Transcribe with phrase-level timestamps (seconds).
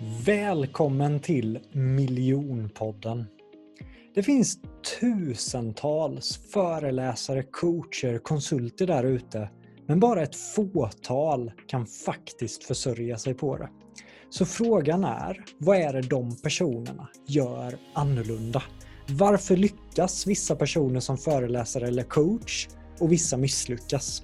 [0.00, 3.24] Välkommen till Miljonpodden.
[4.14, 4.58] Det finns
[5.00, 9.50] tusentals föreläsare, coacher, konsulter där ute,
[9.86, 13.68] men bara ett fåtal kan faktiskt försörja sig på det.
[14.30, 18.62] Så frågan är, vad är det de personerna gör annorlunda?
[19.08, 22.68] Varför lyckas vissa personer som föreläsare eller coach
[23.00, 24.22] och vissa misslyckas?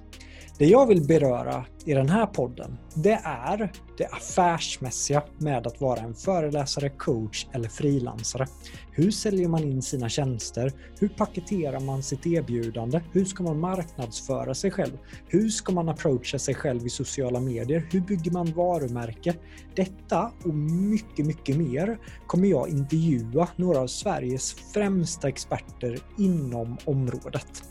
[0.57, 5.99] Det jag vill beröra i den här podden, det är det affärsmässiga med att vara
[5.99, 8.47] en föreläsare, coach eller frilansare.
[8.91, 10.71] Hur säljer man in sina tjänster?
[10.99, 13.01] Hur paketerar man sitt erbjudande?
[13.11, 14.97] Hur ska man marknadsföra sig själv?
[15.27, 17.87] Hur ska man approacha sig själv i sociala medier?
[17.91, 19.33] Hur bygger man varumärke?
[19.75, 27.63] Detta och mycket, mycket mer kommer jag intervjua några av Sveriges främsta experter inom området.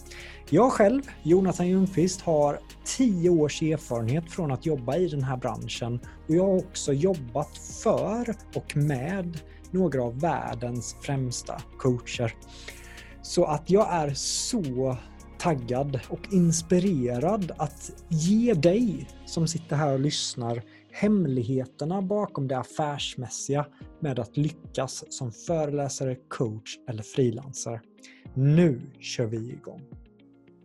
[0.51, 6.01] Jag själv, Jonathan Ljungqvist, har 10 års erfarenhet från att jobba i den här branschen
[6.29, 12.35] och jag har också jobbat för och med några av världens främsta coacher.
[13.23, 14.97] Så att jag är så
[15.39, 23.67] taggad och inspirerad att ge dig som sitter här och lyssnar hemligheterna bakom det affärsmässiga
[24.01, 27.81] med att lyckas som föreläsare, coach eller frilansare.
[28.35, 30.04] Nu kör vi igång!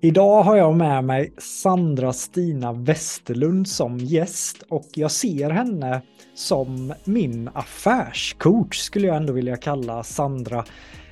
[0.02, 6.02] Idag har jag med mig Sandra Stina Westerlund som gäst och jag ser henne
[6.36, 10.66] som min affärscoach skulle jag ändå vilja kalla Sandra.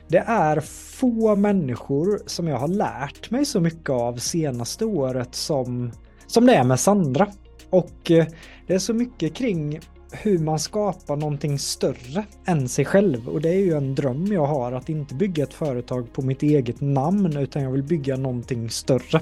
[0.07, 0.59] Det är
[0.99, 5.91] få människor som jag har lärt mig så mycket av senaste året som,
[6.27, 7.27] som det är med Sandra.
[7.69, 8.25] Och eh,
[8.67, 9.79] det är så mycket kring
[10.11, 13.29] hur man skapar någonting större än sig själv.
[13.29, 16.43] Och det är ju en dröm jag har att inte bygga ett företag på mitt
[16.43, 19.21] eget namn utan jag vill bygga någonting större.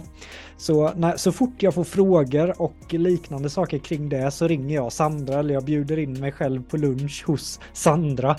[0.57, 4.93] Så när, så fort jag får frågor och liknande saker kring det så ringer jag
[4.93, 8.37] Sandra eller jag bjuder in mig själv på lunch hos Sandra.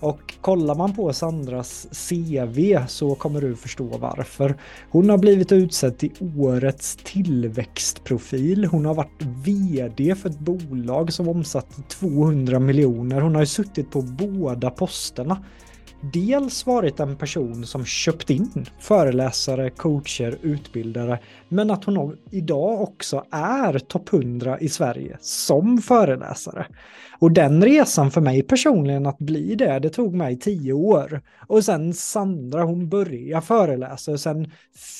[0.00, 4.56] Och kollar man på Sandras CV så kommer du förstå varför.
[4.90, 8.64] Hon har blivit utsedd till årets tillväxtprofil.
[8.64, 13.20] Hon har varit VD för ett bolag som omsatte 200 miljoner.
[13.20, 15.44] Hon har ju suttit på båda posterna
[16.12, 21.18] dels varit en person som köpt in föreläsare, coacher, utbildare,
[21.48, 26.66] men att hon idag också är topp 100 i Sverige som föreläsare.
[27.18, 31.22] Och den resan för mig personligen att bli det, det tog mig tio år.
[31.46, 34.50] Och sen Sandra, hon började föreläsa och sen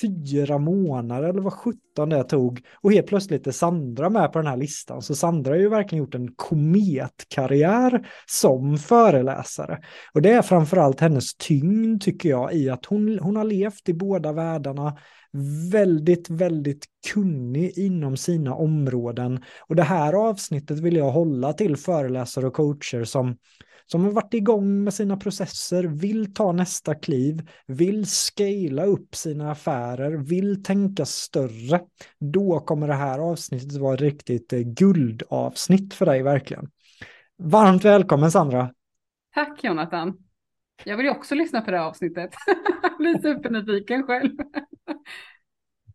[0.00, 2.60] fyra månader eller vad sjutton det tog.
[2.74, 5.02] Och helt plötsligt är Sandra med på den här listan.
[5.02, 9.78] Så Sandra har ju verkligen gjort en kometkarriär som föreläsare.
[10.12, 13.94] Och det är framförallt hennes tyngd tycker jag i att hon, hon har levt i
[13.94, 14.96] båda världarna
[15.72, 19.44] väldigt, väldigt kunnig inom sina områden.
[19.60, 23.36] Och det här avsnittet vill jag hålla till föreläsare och coacher som,
[23.86, 29.50] som har varit igång med sina processer, vill ta nästa kliv, vill scala upp sina
[29.50, 31.80] affärer, vill tänka större.
[32.20, 36.70] Då kommer det här avsnittet vara ett riktigt eh, guldavsnitt för dig verkligen.
[37.38, 38.70] Varmt välkommen Sandra!
[39.34, 40.18] Tack Jonathan!
[40.84, 42.30] Jag vill ju också lyssna på det här avsnittet.
[42.82, 44.30] Jag blir supernyfiken själv.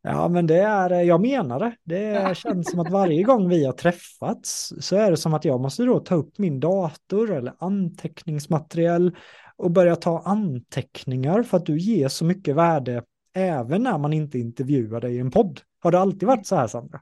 [0.03, 1.75] Ja, men det är, jag menar det.
[1.83, 5.61] Det känns som att varje gång vi har träffats så är det som att jag
[5.61, 9.15] måste då ta upp min dator eller anteckningsmaterial
[9.57, 13.03] och börja ta anteckningar för att du ger så mycket värde
[13.33, 15.61] även när man inte intervjuar dig i en podd.
[15.79, 17.01] Har det alltid varit så här Sandra?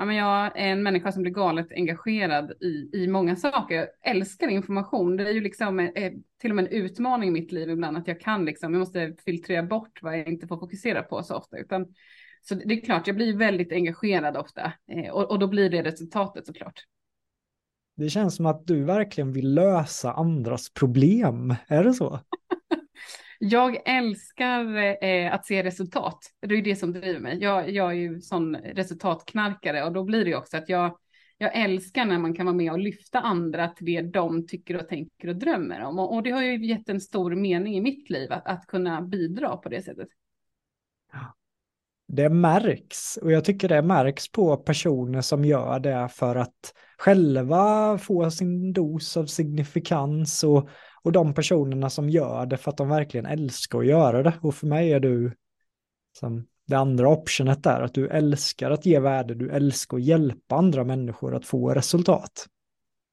[0.00, 3.74] Ja, men jag är en människa som blir galet engagerad i, i många saker.
[3.74, 5.16] Jag älskar information.
[5.16, 8.08] Det är ju liksom eh, till och med en utmaning i mitt liv ibland att
[8.08, 11.58] jag kan liksom, jag måste filtrera bort vad jag inte får fokusera på så ofta.
[11.58, 11.86] Utan,
[12.42, 15.82] så det är klart, jag blir väldigt engagerad ofta eh, och, och då blir det
[15.82, 16.84] resultatet såklart.
[17.96, 21.54] Det känns som att du verkligen vill lösa andras problem.
[21.68, 22.20] Är det så?
[23.38, 26.18] Jag älskar eh, att se resultat.
[26.40, 27.38] Det är ju det som driver mig.
[27.40, 30.98] Jag, jag är ju sån resultatknarkare och då blir det ju också att jag,
[31.38, 34.88] jag älskar när man kan vara med och lyfta andra till det de tycker och
[34.88, 35.98] tänker och drömmer om.
[35.98, 39.02] Och, och det har ju gett en stor mening i mitt liv att, att kunna
[39.02, 40.08] bidra på det sättet.
[42.08, 47.98] Det märks och jag tycker det märks på personer som gör det för att själva
[47.98, 50.68] få sin dos av signifikans och
[51.08, 54.34] och de personerna som gör det för att de verkligen älskar att göra det.
[54.40, 55.32] Och för mig är du
[56.18, 60.56] som det andra optionet där, att du älskar att ge värde, du älskar att hjälpa
[60.56, 62.46] andra människor att få resultat.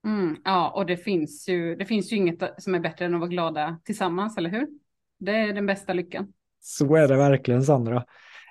[0.06, 3.19] Mm, ja, och det finns, ju, det finns ju inget som är bättre än att
[3.19, 4.68] vara glada tillsammans, eller hur?
[5.19, 6.33] Det är den bästa lyckan.
[6.59, 8.06] Så är det verkligen, Sandra.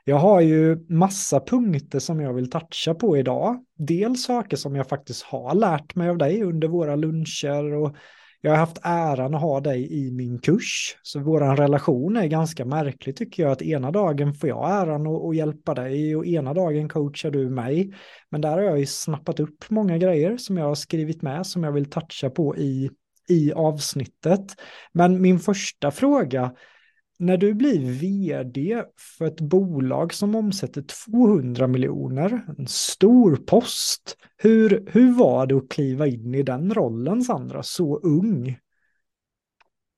[0.05, 3.65] Jag har ju massa punkter som jag vill toucha på idag.
[3.79, 7.97] Dels saker som jag faktiskt har lärt mig av dig under våra luncher och
[8.45, 10.97] jag har haft äran att ha dig i min kurs.
[11.03, 13.53] Så vår relation är ganska märklig tycker jag.
[13.53, 17.51] Att ena dagen får jag äran att, att hjälpa dig och ena dagen coachar du
[17.51, 17.95] mig.
[18.31, 21.65] Men där har jag ju snappat upp många grejer som jag har skrivit med som
[21.65, 22.91] jag vill toucha på i,
[23.29, 24.55] i avsnittet.
[24.93, 26.53] Men min första fråga
[27.19, 34.89] när du blir vd för ett bolag som omsätter 200 miljoner, en stor post, hur,
[34.93, 38.59] hur var det att kliva in i den rollen Sandra, så ung?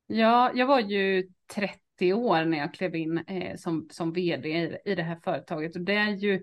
[0.06, 4.76] Ja, jag var ju 30 år när jag klev in eh, som, som vd i,
[4.84, 6.42] i det här företaget och det är ju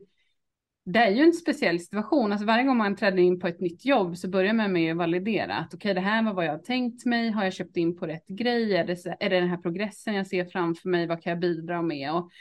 [0.85, 2.31] det är ju en speciell situation.
[2.31, 4.97] Alltså varje gång man träder in på ett nytt jobb så börjar man med att
[4.97, 7.29] validera att okej, okay, det här var vad jag har tänkt mig.
[7.29, 8.75] Har jag köpt in på rätt grej?
[8.75, 11.07] Är det, är det den här progressen jag ser framför mig?
[11.07, 12.11] Vad kan jag bidra med?
[12.11, 12.31] Och,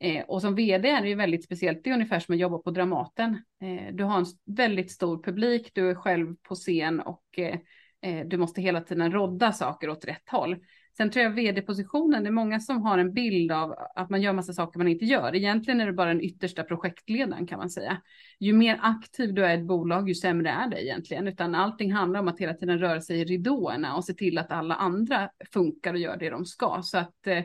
[0.00, 1.84] eh, och som vd är det ju väldigt speciellt.
[1.84, 3.42] Det är ungefär som att jobba på Dramaten.
[3.62, 5.70] Eh, du har en väldigt stor publik.
[5.74, 7.58] Du är själv på scen och eh,
[8.02, 10.56] eh du måste hela tiden rodda saker åt rätt håll.
[10.96, 14.32] Sen tror jag vd-positionen, det är många som har en bild av att man gör
[14.32, 15.34] massa saker man inte gör.
[15.34, 18.00] Egentligen är det bara den yttersta projektledaren kan man säga.
[18.38, 21.28] Ju mer aktiv du är i ett bolag, ju sämre är det egentligen.
[21.28, 24.52] Utan allting handlar om att hela tiden röra sig i ridåerna och se till att
[24.52, 26.80] alla andra funkar och gör det de ska.
[26.82, 27.38] Så att eh,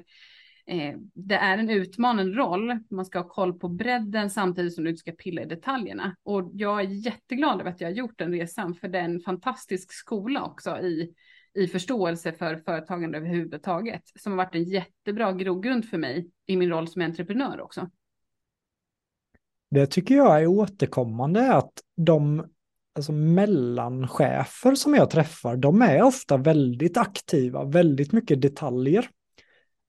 [0.68, 2.80] eh det är en utmanande roll.
[2.90, 6.16] Man ska ha koll på bredden samtidigt som du ska pilla i detaljerna.
[6.24, 9.20] Och jag är jätteglad över att jag har gjort den resan, för det är en
[9.20, 11.14] fantastisk skola också i
[11.56, 16.70] i förståelse för företagande överhuvudtaget, som har varit en jättebra grogrund för mig i min
[16.70, 17.90] roll som entreprenör också.
[19.72, 22.46] Det tycker jag är återkommande att de
[22.96, 29.10] alltså mellanchefer som jag träffar, de är ofta väldigt aktiva, väldigt mycket detaljer.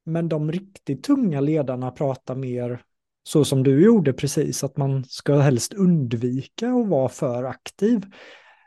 [0.05, 2.83] Men de riktigt tunga ledarna pratar mer
[3.23, 8.03] så som du gjorde precis, att man ska helst undvika att vara för aktiv.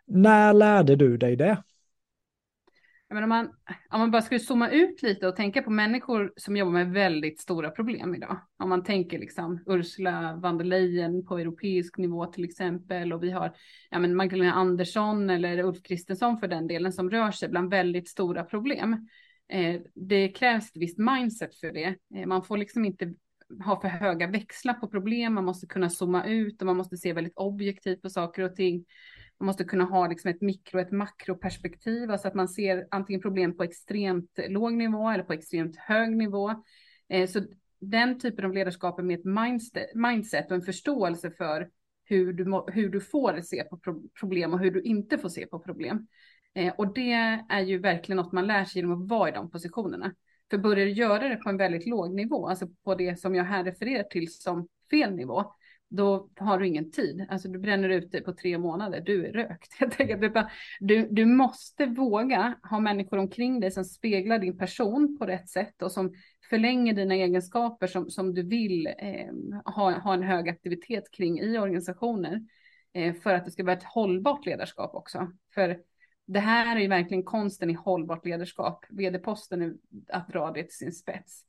[0.08, 1.64] När lärde du dig det?
[3.10, 3.46] Men om, man,
[3.90, 7.40] om man bara skulle zooma ut lite och tänka på människor som jobbar med väldigt
[7.40, 8.42] stora problem idag.
[8.58, 13.32] Om man tänker liksom Ursula von der Leyen på europeisk nivå till exempel och vi
[13.32, 13.56] har
[13.90, 18.10] ja, men Magdalena Andersson eller Ulf Kristensson för den delen som rör sig bland väldigt
[18.10, 19.08] stora problem.
[19.50, 21.96] Eh, det krävs ett visst mindset för det.
[22.16, 23.14] Eh, man får liksom inte
[23.66, 27.14] ha för höga växlar på problem, man måste kunna zooma ut och man måste se
[27.14, 28.86] väldigt objektivt på saker och ting.
[29.40, 33.22] Man måste kunna ha liksom ett mikro och ett makroperspektiv, alltså att man ser antingen
[33.22, 36.64] problem på extremt låg nivå eller på extremt hög nivå.
[37.10, 37.42] Eh, så
[37.80, 39.26] den typen av ledarskap med ett
[39.96, 41.70] mindset och en förståelse för
[42.06, 43.80] hur du, hur du får se på
[44.20, 46.08] problem och hur du inte får se på problem.
[46.54, 47.12] Eh, och det
[47.50, 50.14] är ju verkligen något man lär sig genom att vara i de positionerna.
[50.50, 53.44] För börjar du göra det på en väldigt låg nivå, alltså på det som jag
[53.44, 55.54] här refererar till som fel nivå,
[55.90, 57.26] då har du ingen tid.
[57.30, 59.76] Alltså du bränner ut dig på tre månader, du är rökt.
[59.80, 60.50] Jag tänker,
[60.80, 65.82] du, du måste våga ha människor omkring dig som speglar din person på rätt sätt
[65.82, 66.14] och som
[66.50, 71.58] förlänger dina egenskaper som, som du vill eh, ha, ha en hög aktivitet kring i
[71.58, 72.42] organisationer.
[72.94, 75.32] Eh, för att det ska vara ett hållbart ledarskap också.
[75.54, 75.80] För
[76.26, 78.86] det här är ju verkligen konsten i hållbart ledarskap.
[78.90, 79.74] Vd-posten är
[80.08, 81.46] att dra det till sin spets.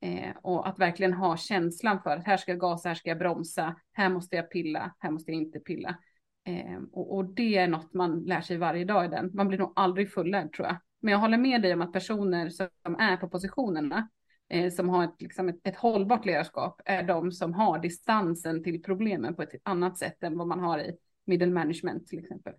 [0.00, 3.18] Eh, och att verkligen ha känslan för att här ska jag gasa, här ska jag
[3.18, 5.98] bromsa, här måste jag pilla, här måste jag inte pilla.
[6.44, 9.30] Eh, och, och, det är något man lär sig varje dag i den.
[9.34, 10.76] Man blir nog aldrig fullärd tror jag.
[11.00, 14.08] Men jag håller med dig om att personer som är på positionerna,
[14.48, 18.82] eh, som har ett, liksom ett, ett hållbart ledarskap, är de som har distansen till
[18.82, 22.54] problemen på ett annat sätt än vad man har i middle management till exempel.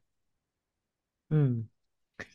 [1.31, 1.67] Mm.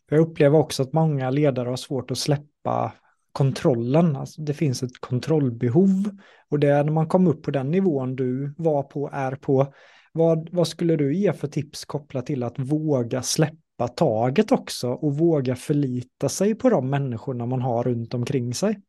[0.08, 2.92] Jag upplever också att många ledare har svårt att släppa
[3.34, 4.16] kontrollen.
[4.16, 8.16] Alltså det finns ett kontrollbehov och det är när man kommer upp på den nivån
[8.16, 9.74] du var på, är på.
[10.12, 15.18] Vad, vad skulle du ge för tips kopplat till att våga släppa taget också och
[15.18, 18.80] våga förlita sig på de människorna man har runt omkring sig?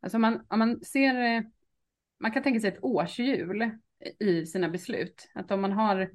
[0.00, 1.42] Alltså man, om man ser, eh,
[2.20, 3.70] man kan tänka sig ett årshjul
[4.20, 5.30] i sina beslut.
[5.34, 6.10] Att om man har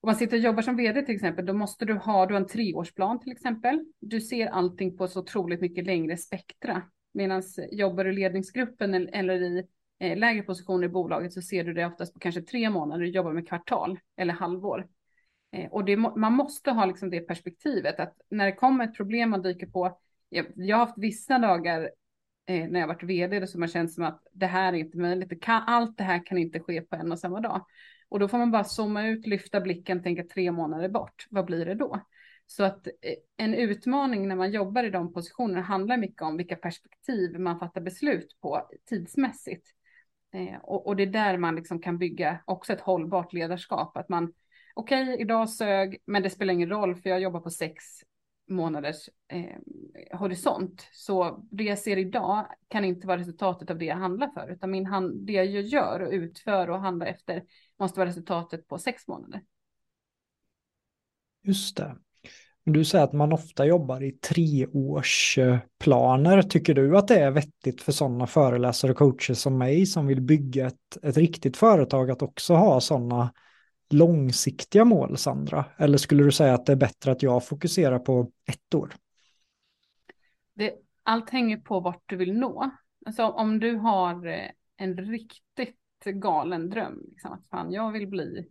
[0.00, 2.46] om man sitter och jobbar som vd till exempel, då måste du ha, du en
[2.46, 3.84] treårsplan till exempel.
[4.00, 6.82] Du ser allting på så otroligt mycket längre spektra.
[7.14, 9.64] Medan jobbar du i ledningsgruppen eller i
[9.98, 13.10] eh, lägre positioner i bolaget så ser du det oftast på kanske tre månader, du
[13.10, 14.88] jobbar med kvartal eller halvår.
[15.52, 19.30] Eh, och det, man måste ha liksom det perspektivet att när det kommer ett problem
[19.30, 19.98] man dyker på,
[20.28, 21.90] jag, jag har haft vissa dagar
[22.46, 25.28] eh, när jag varit vd som har känt som att det här är inte möjligt,
[25.28, 27.66] det kan, allt det här kan inte ske på en och samma dag.
[28.08, 31.26] Och då får man bara zooma ut, lyfta blicken, tänka tre månader bort.
[31.30, 32.00] Vad blir det då?
[32.46, 32.92] Så att eh,
[33.36, 37.80] en utmaning när man jobbar i de positionerna handlar mycket om vilka perspektiv man fattar
[37.80, 39.66] beslut på tidsmässigt.
[40.34, 43.96] Eh, och, och, det är där man liksom kan bygga också ett hållbart ledarskap.
[43.96, 44.32] Att man,
[44.74, 47.84] okej, okay, idag sög, men det spelar ingen roll för jag jobbar på sex
[48.48, 49.56] månaders eh,
[50.18, 50.88] horisont.
[50.92, 54.70] Så det jag ser idag kan inte vara resultatet av det jag handlar för, utan
[54.70, 57.42] min hand, det jag gör och utför och handlar efter
[57.78, 59.42] måste vara resultatet på sex månader.
[61.42, 61.96] Just det.
[62.64, 66.38] Du säger att man ofta jobbar i treårsplaner.
[66.38, 70.06] Eh, Tycker du att det är vettigt för sådana föreläsare och coacher som mig som
[70.06, 73.32] vill bygga ett, ett riktigt företag att också ha sådana
[73.92, 75.64] långsiktiga mål, Sandra?
[75.76, 78.94] Eller skulle du säga att det är bättre att jag fokuserar på ett år?
[80.54, 82.70] Det, allt hänger på vart du vill nå.
[83.06, 88.48] Alltså om du har eh, en riktigt galen dröm, liksom, att fan, jag vill bli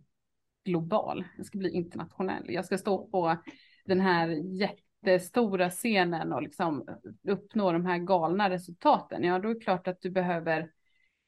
[0.64, 3.36] global, jag ska bli internationell, jag ska stå på
[3.84, 6.84] den här jättestora scenen och liksom
[7.28, 10.70] uppnå de här galna resultaten, ja då är det klart att du behöver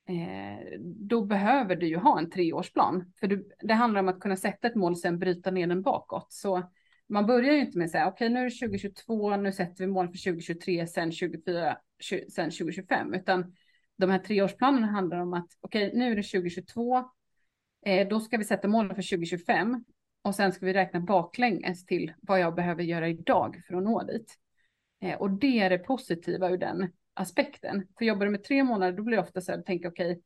[0.09, 3.12] eh, då behöver du ju ha en treårsplan.
[3.21, 5.83] För du, det handlar om att kunna sätta ett mål och sen bryta ner den
[5.83, 6.33] bakåt.
[6.33, 6.62] Så
[7.09, 9.85] man börjar ju inte med att säga okej okay, nu är det 2022, nu sätter
[9.85, 11.79] vi mål för 2023, sen 2024,
[12.31, 13.55] sen 2025, utan
[13.97, 16.99] de här treårsplanerna handlar om att okej okay, nu är det 2022,
[17.87, 19.85] eh, då ska vi sätta mål för 2025
[20.23, 24.03] och sen ska vi räkna baklänges till vad jag behöver göra idag för att nå
[24.03, 24.35] dit.
[25.00, 27.87] Eh, och det är det positiva ur den aspekten.
[27.99, 30.23] För jobbar du med tre månader, då blir det ofta så här, tänka okej, okay,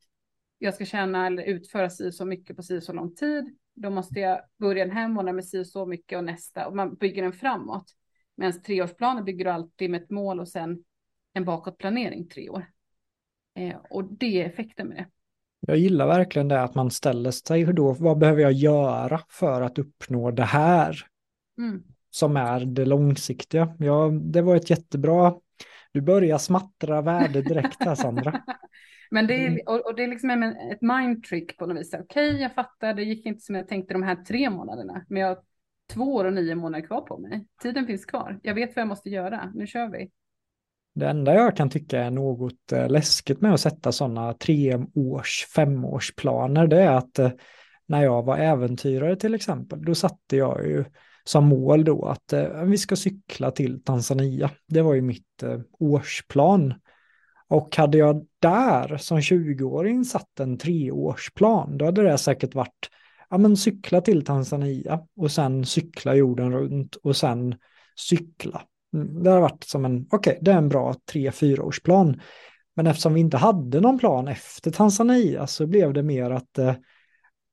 [0.57, 3.57] jag ska tjäna eller utföra si så mycket på si så lång tid.
[3.75, 6.95] Då måste jag börja den här månaden med si så mycket och nästa och man
[6.95, 7.85] bygger den framåt.
[8.35, 10.83] Medan treårsplaner bygger du alltid med ett mål och sen
[11.33, 12.65] en bakåtplanering tre år.
[13.55, 15.07] Eh, och det är effekten med det.
[15.67, 19.79] Jag gillar verkligen det att man ställer sig då, vad behöver jag göra för att
[19.79, 20.97] uppnå det här?
[21.57, 21.83] Mm.
[22.09, 23.75] Som är det långsiktiga.
[23.79, 25.35] Ja, det var ett jättebra,
[25.93, 28.41] du börjar smattra värde direkt här Sandra.
[29.11, 31.93] Men det är, och, och det är liksom ett mindtrick på något vis.
[31.93, 35.21] Okej, okay, jag fattar, det gick inte som jag tänkte de här tre månaderna, men
[35.21, 35.37] jag har
[35.93, 37.45] två år och nio månader kvar på mig.
[37.61, 38.39] Tiden finns kvar.
[38.43, 39.51] Jag vet vad jag måste göra.
[39.55, 40.09] Nu kör vi.
[40.95, 46.67] Det enda jag kan tycka är något eh, läskigt med att sätta sådana treårs, femårsplaner,
[46.67, 47.31] det är att eh,
[47.85, 50.85] när jag var äventyrare till exempel, då satte jag ju
[51.23, 54.49] som mål då att eh, vi ska cykla till Tanzania.
[54.67, 56.73] Det var ju mitt eh, årsplan.
[57.47, 62.89] Och hade jag där som 20-åring satt en treårsplan, då hade det säkert varit
[63.29, 67.55] ja, men cykla till Tanzania och sen cykla jorden runt och sen
[67.95, 68.61] cykla
[68.93, 72.21] mm, det har varit som en, okej, okay, det är en bra tre-fyraårsplan.
[72.75, 76.73] Men eftersom vi inte hade någon plan efter Tanzania så blev det mer att eh,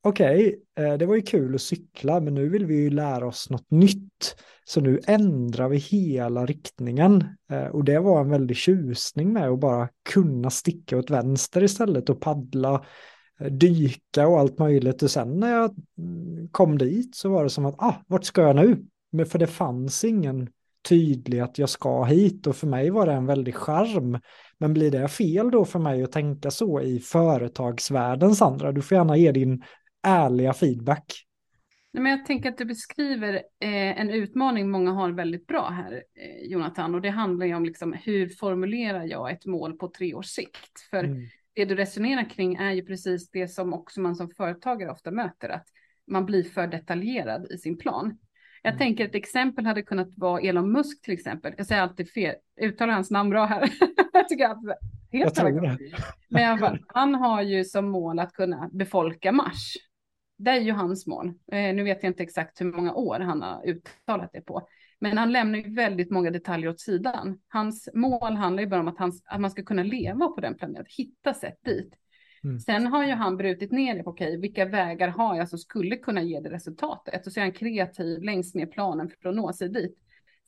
[0.03, 3.49] okej, okay, det var ju kul att cykla, men nu vill vi ju lära oss
[3.49, 4.35] något nytt.
[4.63, 7.23] Så nu ändrar vi hela riktningen.
[7.51, 12.09] Eh, och det var en väldig tjusning med att bara kunna sticka åt vänster istället
[12.09, 12.85] och paddla,
[13.39, 15.03] eh, dyka och allt möjligt.
[15.03, 18.41] Och sen när jag mm, kom dit så var det som att, ah, vart ska
[18.41, 18.85] jag nu?
[19.11, 20.49] Men för det fanns ingen
[20.89, 24.19] tydlig att jag ska hit och för mig var det en väldig charm.
[24.57, 28.71] Men blir det fel då för mig att tänka så i företagsvärlden Sandra?
[28.71, 29.63] Du får gärna ge din
[30.03, 31.05] ärliga feedback.
[31.93, 35.93] Nej, men jag tänker att du beskriver eh, en utmaning många har väldigt bra här,
[35.93, 40.13] eh, Jonathan, och det handlar ju om liksom, hur formulerar jag ett mål på tre
[40.13, 40.79] års sikt?
[40.89, 41.21] För mm.
[41.55, 45.49] det du resonerar kring är ju precis det som också man som företagare ofta möter,
[45.49, 45.67] att
[46.07, 48.17] man blir för detaljerad i sin plan.
[48.61, 48.79] Jag mm.
[48.79, 51.53] tänker ett exempel hade kunnat vara Elon Musk till exempel.
[51.57, 53.69] Jag säger alltid fel, uttalar hans namn bra här.
[54.13, 54.57] jag tycker att
[55.11, 55.77] helt jag tror det.
[56.29, 59.75] Men han har ju som mål att kunna befolka Mars.
[60.43, 61.27] Det är ju hans mål.
[61.27, 64.67] Eh, nu vet jag inte exakt hur många år han har uttalat det på.
[64.99, 67.39] Men han lämnar ju väldigt många detaljer åt sidan.
[67.47, 70.57] Hans mål handlar ju bara om att, hans, att man ska kunna leva på den
[70.57, 71.93] planeten, hitta sätt dit.
[72.43, 72.59] Mm.
[72.59, 75.95] Sen har ju han brutit ner det på okej, vilka vägar har jag som skulle
[75.95, 77.27] kunna ge det resultatet?
[77.27, 79.97] Och så är han kreativ längs med planen för att nå sig dit.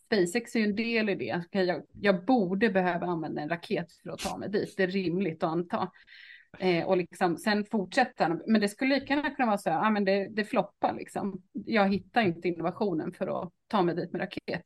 [0.05, 1.43] SpaceX är ju en del i det.
[1.47, 4.73] Okay, jag, jag borde behöva använda en raket för att ta mig dit.
[4.77, 5.91] Det är rimligt att anta.
[6.59, 8.41] Eh, och liksom, sen fortsätter han.
[8.47, 11.41] Men det skulle lika gärna kunna vara så här, ah, men det, det floppar liksom.
[11.51, 14.61] Jag hittar inte innovationen för att ta mig dit med raket.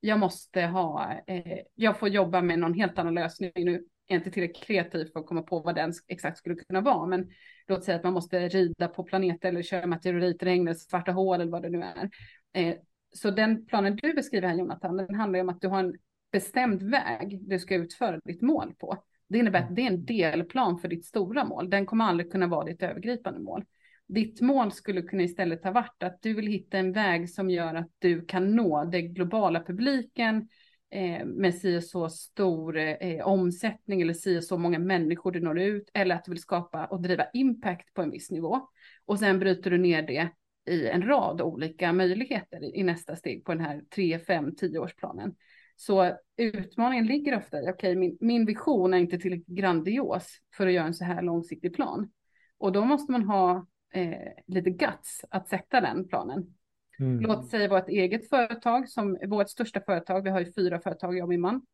[0.00, 4.30] Jag måste ha, eh, jag får jobba med någon helt annan lösning nu är inte
[4.30, 7.06] tillräckligt kreativ för att komma på vad den exakt skulle kunna vara.
[7.06, 7.30] Men
[7.66, 11.52] låt säga att man måste rida på planeter eller köra meteoritregn eller svarta hål eller
[11.52, 12.10] vad det nu är.
[12.52, 12.76] Eh,
[13.12, 15.94] så den planen du beskriver här Jonathan, den handlar ju om att du har en
[16.32, 19.04] bestämd väg du ska utföra ditt mål på.
[19.28, 21.70] Det innebär att det är en delplan för ditt stora mål.
[21.70, 23.64] Den kommer aldrig kunna vara ditt övergripande mål.
[24.08, 27.74] Ditt mål skulle kunna istället ha varit att du vill hitta en väg som gör
[27.74, 30.48] att du kan nå den globala publiken
[30.90, 35.90] eh, med si så stor eh, omsättning eller si så många människor du når ut
[35.94, 38.68] eller att du vill skapa och driva impact på en viss nivå.
[39.04, 40.30] Och sen bryter du ner det
[40.66, 45.34] i en rad olika möjligheter i, nästa steg på den här 3, 5, 10 årsplanen.
[45.76, 50.66] Så utmaningen ligger ofta i, okej, okay, min, min vision är inte tillräckligt grandios för
[50.66, 52.10] att göra en så här långsiktig plan.
[52.58, 56.54] Och då måste man ha eh, lite guts att sätta den planen.
[57.00, 57.20] Mm.
[57.20, 60.22] Låt säga ett eget företag som vårt största företag.
[60.22, 61.66] Vi har ju fyra företag, jag och min man.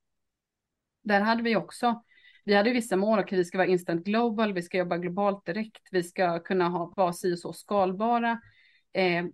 [1.03, 2.03] Där hade vi också,
[2.45, 5.89] vi hade vissa mål, okej, vi ska vara instant global, vi ska jobba globalt direkt,
[5.91, 8.41] vi ska kunna ha, vara si och så skalbara.
[8.93, 9.25] Eh,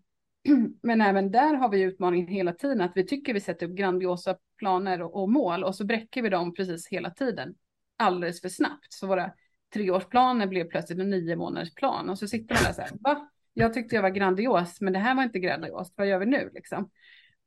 [0.82, 4.36] men även där har vi utmaningen hela tiden att vi tycker vi sätter upp grandiosa
[4.58, 7.54] planer och, och mål och så bräcker vi dem precis hela tiden
[7.96, 8.92] alldeles för snabbt.
[8.92, 9.32] Så våra
[9.74, 13.30] treårsplaner blev plötsligt en nio månaders plan och så sitter man där så här, va?
[13.52, 15.94] Jag tyckte jag var grandios, men det här var inte grandiost.
[15.96, 16.90] Vad gör vi nu liksom?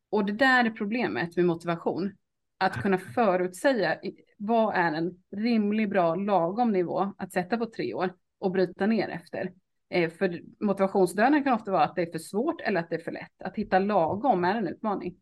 [0.10, 2.12] Och det där är problemet med motivation.
[2.60, 3.98] Att kunna förutsäga
[4.38, 9.10] vad är en rimlig, bra, lagom nivå att sätta på tre år och bryta ner
[9.10, 9.52] efter.
[9.90, 13.04] Eh, för motivationsdöden kan ofta vara att det är för svårt eller att det är
[13.04, 13.42] för lätt.
[13.44, 15.16] Att hitta lagom är en utmaning.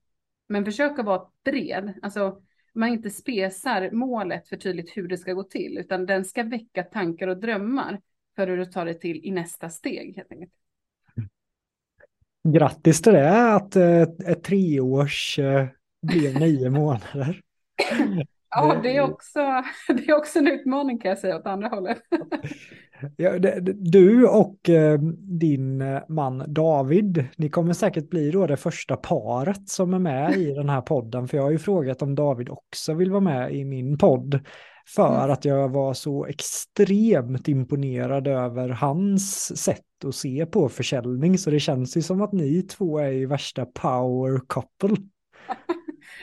[0.48, 2.42] Men försök att vara bred, alltså
[2.74, 6.84] man inte spesar målet för tydligt hur det ska gå till, utan den ska väcka
[6.84, 8.02] tankar och drömmar
[8.36, 10.16] för hur du tar det till i nästa steg.
[10.16, 10.52] Helt enkelt.
[12.48, 15.68] Grattis till det, att ett, ett treårs eh,
[16.02, 17.42] blev nio månader.
[18.58, 19.40] Ja, det är, också,
[19.88, 21.98] det är också en utmaning kan jag säga åt andra hållet.
[23.18, 23.40] Ja,
[23.74, 29.70] du och eh, din eh, man David, ni kommer säkert bli då det första paret
[29.70, 32.94] som är med i den här podden, för jag har ju frågat om David också
[32.94, 34.40] vill vara med i min podd,
[34.96, 35.32] för mm.
[35.32, 41.60] att jag var så extremt imponerad över hans sätt att se på försäljning, så det
[41.60, 44.96] känns ju som att ni två är i värsta power couple.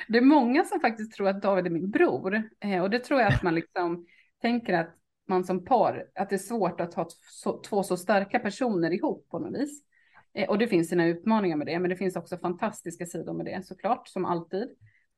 [0.08, 3.20] Det är många som faktiskt tror att David är min bror, eh, och det tror
[3.20, 4.06] jag att man liksom
[4.42, 7.08] tänker att man som par, att det är svårt att ha
[7.68, 9.82] två så starka personer ihop på något vis.
[10.34, 13.46] Eh, och det finns sina utmaningar med det, men det finns också fantastiska sidor med
[13.46, 14.68] det såklart, som alltid.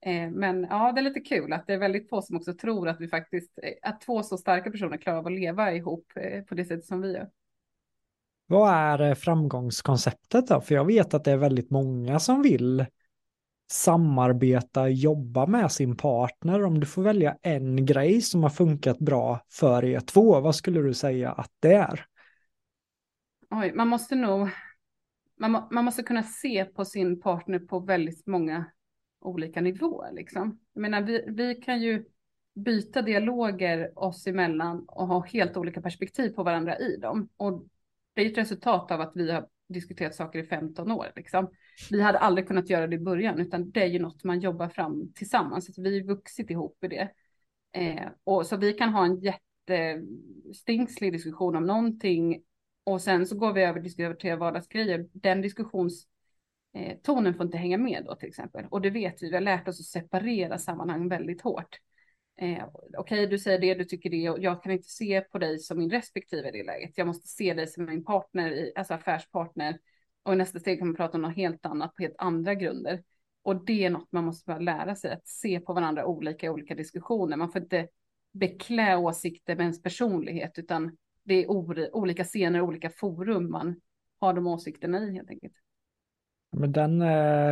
[0.07, 2.89] Eh, men ja, det är lite kul att det är väldigt få som också tror
[2.89, 6.43] att vi faktiskt, eh, att två så starka personer klarar av att leva ihop eh,
[6.43, 7.29] på det sättet som vi gör.
[8.47, 10.61] Vad är eh, framgångskonceptet då?
[10.61, 12.87] För jag vet att det är väldigt många som vill
[13.71, 16.65] samarbeta, jobba med sin partner.
[16.65, 20.83] Om du får välja en grej som har funkat bra för er två, vad skulle
[20.83, 22.07] du säga att det är?
[23.51, 24.49] Oj, man måste nog,
[25.39, 28.65] man, man måste kunna se på sin partner på väldigt många
[29.21, 30.13] olika nivåer.
[30.13, 30.61] Liksom.
[30.73, 32.05] Jag menar, vi, vi kan ju
[32.55, 37.29] byta dialoger oss emellan och ha helt olika perspektiv på varandra i dem.
[37.37, 37.65] Och
[38.15, 41.13] det är ett resultat av att vi har diskuterat saker i 15 år.
[41.17, 41.49] Liksom.
[41.91, 44.69] Vi hade aldrig kunnat göra det i början, utan det är ju något man jobbar
[44.69, 45.75] fram tillsammans.
[45.75, 47.11] Så vi har vuxit ihop i det.
[47.73, 52.43] Eh, och så vi kan ha en jättestingslig diskussion om någonting
[52.85, 55.09] och sen så går vi över och diskuterar vardagsgrejer.
[55.13, 56.07] Den diskussionstonen
[57.27, 58.67] eh, får inte hänga med då till exempel.
[58.71, 61.79] Och det vet vi, vi har lärt oss att separera sammanhang väldigt hårt.
[62.37, 65.39] Eh, Okej, okay, du säger det, du tycker det och jag kan inte se på
[65.39, 66.99] dig som min respektive i det läget.
[66.99, 69.79] Jag måste se dig som min partner, alltså affärspartner.
[70.25, 73.03] Och i nästa steg kan man prata om något helt annat på helt andra grunder.
[73.43, 76.51] Och det är något man måste börja lära sig, att se på varandra olika i
[76.51, 77.37] olika diskussioner.
[77.37, 77.89] Man får inte
[78.33, 81.51] beklä åsikter med ens personlighet, utan det är
[81.97, 83.81] olika scener, olika forum man
[84.21, 85.55] har de åsikterna i helt enkelt.
[86.53, 87.09] Men den, eh,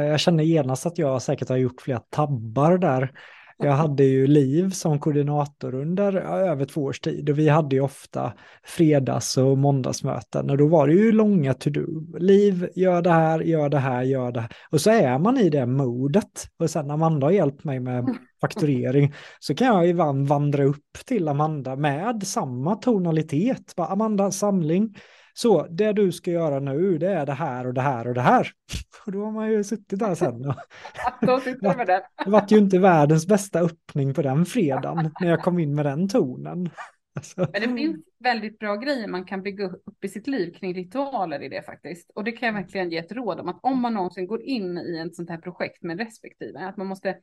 [0.07, 3.13] jag känner genast att jag säkert har gjort flera tabbar där.
[3.59, 7.83] Jag hade ju Liv som koordinator under över två års tid och vi hade ju
[7.83, 8.33] ofta
[8.65, 12.19] fredags och måndagsmöten och då var det ju långa to-do.
[12.19, 14.51] Liv, gör det här, gör det här, gör det här.
[14.71, 16.47] Och så är man i det modet.
[16.59, 21.29] Och sen Amanda har hjälpt mig med fakturering så kan jag ibland vandra upp till
[21.29, 23.73] Amanda med samma tonalitet.
[23.77, 24.95] Bara, Amanda, samling
[25.35, 28.21] så det du ska göra nu, det är det här och det här och det
[28.21, 28.51] här.
[29.07, 30.49] Och då har man ju suttit där sen.
[30.49, 30.57] Och
[31.27, 32.01] då sitter med den.
[32.25, 35.87] Det var ju inte världens bästa öppning på den fredagen när jag kom in med
[35.87, 36.71] den tonen.
[37.15, 37.41] Alltså.
[37.53, 41.43] Men det finns väldigt bra grejer man kan bygga upp i sitt liv kring ritualer
[41.43, 42.11] i det faktiskt.
[42.15, 44.79] Och det kan jag verkligen ge ett råd om att om man någonsin går in
[44.79, 47.17] i ett sånt här projekt med respektive, att man måste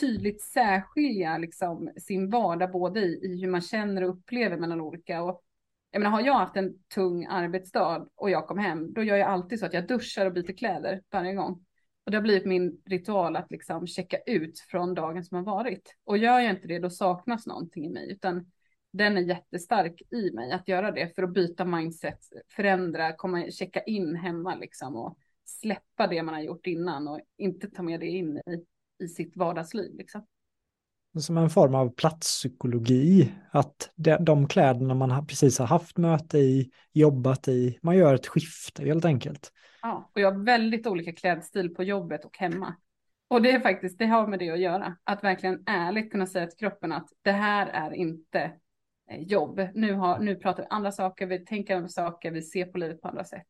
[0.00, 5.22] tydligt särskilja liksom sin vardag både i, i hur man känner och upplever mellan olika
[5.22, 5.42] och
[5.90, 9.28] jag menar, har jag haft en tung arbetsdag och jag kom hem, då gör jag
[9.28, 11.64] alltid så att jag duschar och byter kläder varje gång.
[12.04, 15.96] Och det har blivit min ritual att liksom checka ut från dagen som har varit.
[16.04, 18.50] Och gör jag inte det, då saknas någonting i mig, utan
[18.92, 23.80] den är jättestark i mig att göra det för att byta mindset, förändra, komma, checka
[23.80, 28.06] in hemma liksom och släppa det man har gjort innan och inte ta med det
[28.06, 28.64] in i
[28.98, 29.94] i sitt vardagsliv.
[29.94, 30.26] Liksom.
[31.18, 33.90] Som en form av platspsykologi, att
[34.20, 39.04] de kläderna man precis har haft möte i, jobbat i, man gör ett skifte helt
[39.04, 39.52] enkelt.
[39.82, 42.74] Ja, och jag har väldigt olika klädstil på jobbet och hemma.
[43.28, 44.96] Och det är faktiskt, det har med det att göra.
[45.04, 48.52] Att verkligen ärligt kunna säga till kroppen att det här är inte
[49.10, 49.60] eh, jobb.
[49.74, 53.02] Nu, har, nu pratar vi andra saker, vi tänker om saker, vi ser på livet
[53.02, 53.46] på andra sätt.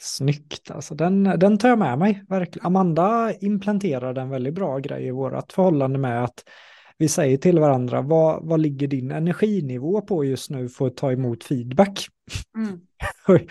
[0.00, 2.24] Snyggt, alltså den, den tar jag med mig.
[2.28, 2.66] Verkligen.
[2.66, 6.44] Amanda implanterar en väldigt bra grej i vårt förhållande med att
[6.98, 11.12] vi säger till varandra, vad, vad ligger din energinivå på just nu för att ta
[11.12, 12.06] emot feedback?
[12.56, 12.80] Mm.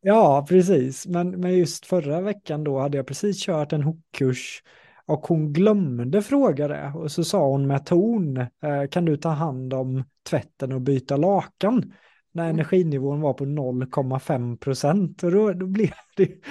[0.00, 1.06] ja, precis.
[1.06, 4.62] Men, men just förra veckan då hade jag precis kört en hookkurs
[5.06, 8.48] och hon glömde fråga det och så sa hon med ton, eh,
[8.90, 11.92] kan du ta hand om tvätten och byta lakan?
[12.32, 12.54] När mm.
[12.54, 16.42] energinivån var på 0,5 procent och då, då blev det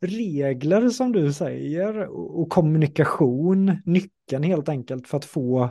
[0.00, 5.70] regler som du säger och, och kommunikation, nyckeln helt enkelt för att få,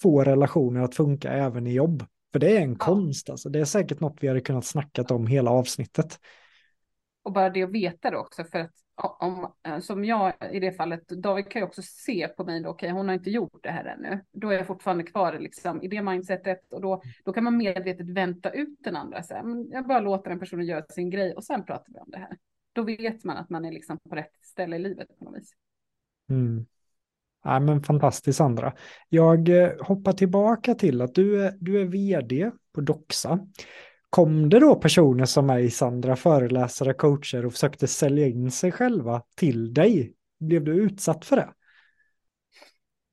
[0.00, 2.04] få relationer att funka även i jobb.
[2.32, 2.78] För det är en ja.
[2.78, 3.48] konst, alltså.
[3.48, 6.18] det är säkert något vi hade kunnat snacka om hela avsnittet.
[7.24, 10.72] Och bara det att veta det också, för att om, eh, som jag i det
[10.72, 13.70] fallet, David kan ju också se på mig, okej okay, hon har inte gjort det
[13.70, 14.24] här ännu.
[14.32, 18.10] Då är jag fortfarande kvar liksom, i det mindsetet och då, då kan man medvetet
[18.10, 19.22] vänta ut den andra.
[19.22, 21.98] Så här, men jag bara låter den personen göra sin grej och sen pratar vi
[21.98, 22.38] om det här.
[22.72, 25.52] Då vet man att man är liksom på rätt ställe i livet på något vis.
[26.30, 26.66] Mm.
[27.44, 28.72] Ja, men fantastiskt Sandra.
[29.08, 33.38] Jag eh, hoppar tillbaka till att du är, du är vd på Doxa.
[34.14, 39.22] Kom det då personer som mig, Sandra, föreläsare, coacher och försökte sälja in sig själva
[39.36, 40.14] till dig?
[40.40, 41.48] Blev du utsatt för det?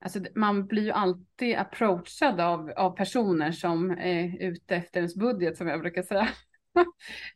[0.02, 5.58] Alltså, man blir ju alltid approachad av, av personer som är ute efter ens budget,
[5.58, 6.30] som jag brukar säga.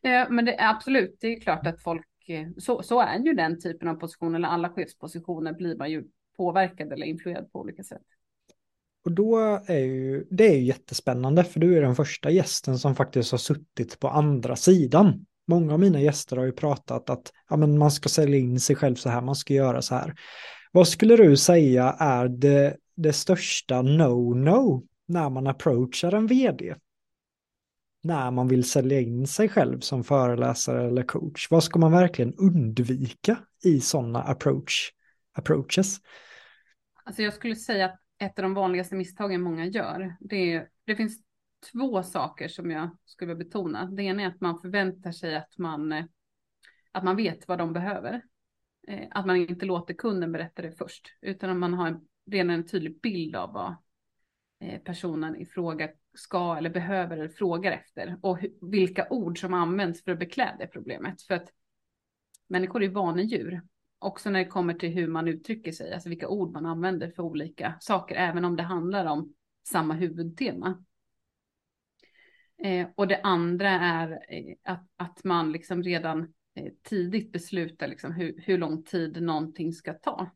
[0.02, 3.34] Eh, men det är absolut, det är klart att folk, eh, så, så är ju
[3.34, 6.04] den typen av position, eller alla chefspositioner blir man ju
[6.36, 8.02] påverkad eller influerad på olika sätt.
[9.06, 12.94] Och då är ju, det är ju jättespännande för du är den första gästen som
[12.94, 15.26] faktiskt har suttit på andra sidan.
[15.46, 18.76] Många av mina gäster har ju pratat att ja, men man ska sälja in sig
[18.76, 20.14] själv så här, man ska göra så här.
[20.72, 26.74] Vad skulle du säga är det, det största no-no när man approachar en vd?
[28.02, 31.50] När man vill sälja in sig själv som föreläsare eller coach.
[31.50, 34.90] Vad ska man verkligen undvika i sådana approach,
[35.32, 35.96] approaches?
[37.04, 40.96] Alltså jag skulle säga att ett av de vanligaste misstagen många gör, det, är, det
[40.96, 41.20] finns
[41.72, 43.86] två saker som jag skulle betona.
[43.86, 45.92] Det ena är att man förväntar sig att man,
[46.92, 48.22] att man vet vad de behöver.
[48.88, 52.00] Eh, att man inte låter kunden berätta det först, utan att man har en,
[52.30, 53.76] redan en tydlig bild av vad
[54.60, 60.04] eh, personen i fråga ska eller behöver eller frågar efter och vilka ord som används
[60.04, 61.22] för att beklä det problemet.
[61.22, 61.48] För att
[62.48, 63.62] människor är vanedjur
[64.06, 67.22] också när det kommer till hur man uttrycker sig, alltså vilka ord man använder för
[67.22, 69.34] olika saker, även om det handlar om
[69.68, 70.84] samma huvudtema.
[72.64, 76.20] Eh, och det andra är eh, att, att man liksom redan
[76.54, 80.30] eh, tidigt beslutar liksom hur, hur lång tid någonting ska ta.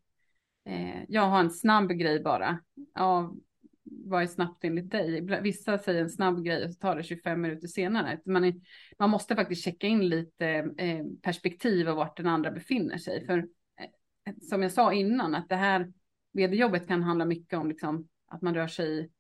[0.67, 2.61] Eh, jag har en snabb grej bara.
[2.95, 3.35] Ja,
[3.83, 5.41] vad är snabbt enligt dig?
[5.43, 8.21] Vissa säger en snabb grej och så tar det 25 minuter senare.
[8.25, 8.55] Man, är,
[8.99, 10.47] man måste faktiskt checka in lite
[10.79, 13.27] eh, perspektiv och vart den andra befinner sig.
[13.27, 13.47] För
[14.43, 15.93] som jag sa innan, att det här
[16.33, 19.11] vd-jobbet kan handla mycket om liksom, att man rör sig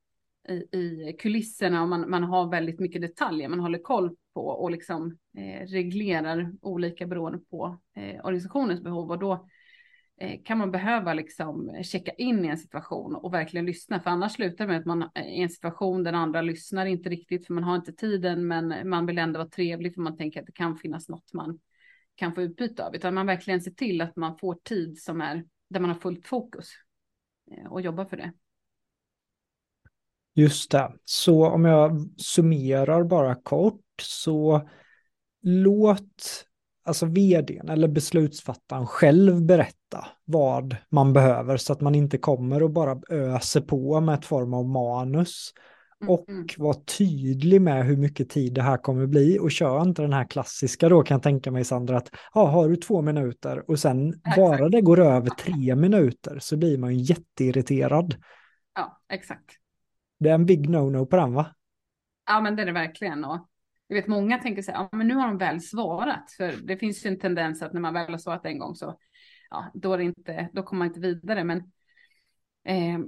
[0.48, 4.70] i, i kulisserna och man, man har väldigt mycket detaljer man håller koll på och
[4.70, 9.10] liksom eh, reglerar olika beroende på eh, organisationens behov.
[9.10, 9.46] Och då
[10.20, 14.00] Eh, kan man behöva liksom checka in i en situation och verkligen lyssna.
[14.00, 17.08] För annars slutar det med att man är i en situation där andra lyssnar inte
[17.08, 20.40] riktigt för man har inte tiden men man vill ändå vara trevlig för man tänker
[20.40, 21.58] att det kan finnas något man
[22.14, 22.96] kan få utbyte av.
[22.96, 26.26] Utan man verkligen ser till att man får tid som är där man har fullt
[26.26, 26.68] fokus
[27.56, 28.32] eh, och jobbar för det.
[30.34, 30.92] Just det.
[31.04, 34.68] Så om jag summerar bara kort så
[35.42, 36.46] låt
[36.84, 42.70] alltså vdn eller beslutsfattaren själv berätta vad man behöver så att man inte kommer och
[42.70, 45.54] bara öser på med ett form av manus.
[46.00, 46.14] Mm.
[46.14, 46.46] Och mm.
[46.58, 50.24] vara tydlig med hur mycket tid det här kommer bli och kör inte den här
[50.24, 54.20] klassiska då kan jag tänka mig Sandra att ja, har du två minuter och sen
[54.36, 58.14] bara det går över tre minuter så blir man ju jätteirriterad.
[58.74, 59.50] Ja, exakt.
[60.18, 61.54] Det är en big no-no på den va?
[62.26, 63.46] Ja men det är det verkligen och
[63.90, 66.76] jag vet många tänker så här, ja, men nu har de väl svarat, för det
[66.76, 68.98] finns ju en tendens att när man väl har svarat en gång så,
[69.50, 71.44] ja, då, är inte, då kommer man inte vidare.
[71.44, 71.58] Men
[72.64, 72.98] eh,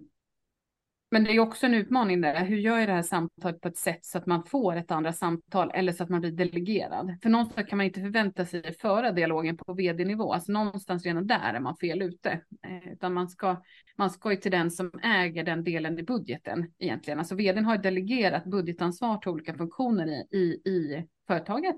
[1.12, 2.44] men det är också en utmaning där.
[2.44, 5.12] Hur gör jag det här samtalet på ett sätt så att man får ett andra
[5.12, 7.16] samtal eller så att man blir delegerad?
[7.22, 10.32] För någonstans kan man inte förvänta sig att föra dialogen på vd-nivå.
[10.32, 12.30] Alltså någonstans redan där är man fel ute.
[12.66, 13.62] Eh, utan man ska,
[13.96, 17.18] man ska ju till den som äger den delen i budgeten egentligen.
[17.18, 21.76] Alltså vdn har delegerat budgetansvar till olika funktioner i, i, i företaget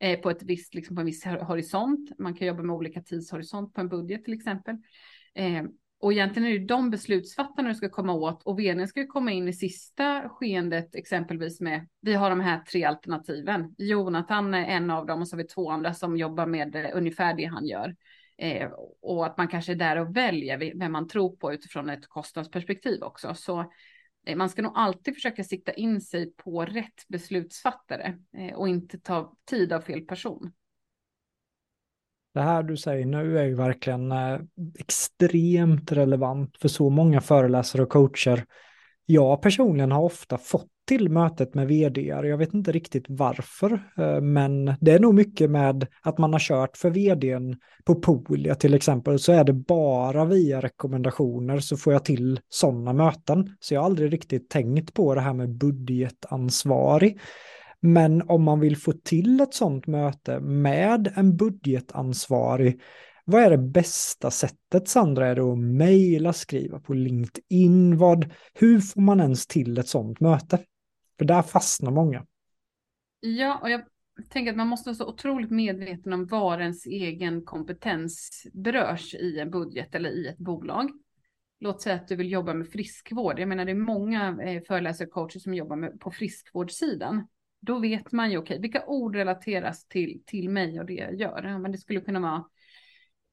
[0.00, 2.18] eh, på ett visst, liksom på en viss horisont.
[2.18, 4.76] Man kan jobba med olika tidshorisont på en budget till exempel.
[5.34, 5.62] Eh,
[6.00, 9.48] och egentligen är det de beslutsfattarna du ska komma åt och vdn ska komma in
[9.48, 13.74] i sista skeendet exempelvis med vi har de här tre alternativen.
[13.78, 16.90] Jonathan är en av dem och så har vi två andra som jobbar med eh,
[16.94, 17.94] ungefär det han gör.
[18.38, 18.70] Eh,
[19.02, 23.02] och att man kanske är där och väljer vem man tror på utifrån ett kostnadsperspektiv
[23.02, 23.34] också.
[23.34, 23.72] Så
[24.26, 28.98] eh, man ska nog alltid försöka sikta in sig på rätt beslutsfattare eh, och inte
[28.98, 30.52] ta tid av fel person.
[32.34, 34.38] Det här du säger nu är ju verkligen eh,
[34.78, 38.44] extremt relevant för så många föreläsare och coacher.
[39.06, 44.20] Jag personligen har ofta fått till mötet med vd Jag vet inte riktigt varför, eh,
[44.20, 48.74] men det är nog mycket med att man har kört för vdn på Polia till
[48.74, 53.56] exempel, så är det bara via rekommendationer så får jag till sådana möten.
[53.60, 57.18] Så jag har aldrig riktigt tänkt på det här med budgetansvarig.
[57.86, 62.80] Men om man vill få till ett sådant möte med en budgetansvarig,
[63.24, 65.26] vad är det bästa sättet Sandra?
[65.26, 67.98] Är det att mejla, skriva på LinkedIn?
[67.98, 70.58] Vad, hur får man ens till ett sådant möte?
[71.18, 72.26] För där fastnar många.
[73.20, 73.82] Ja, och jag
[74.28, 79.38] tänker att man måste vara så otroligt medveten om var ens egen kompetens berörs i
[79.38, 80.90] en budget eller i ett bolag.
[81.60, 83.38] Låt säga att du vill jobba med friskvård.
[83.38, 87.26] Jag menar det är många eh, föreläsare och coacher som jobbar med, på friskvårdssidan
[87.64, 91.14] då vet man ju okej, okay, vilka ord relateras till, till mig och det jag
[91.14, 91.42] gör.
[91.42, 92.44] Ja, men det skulle kunna vara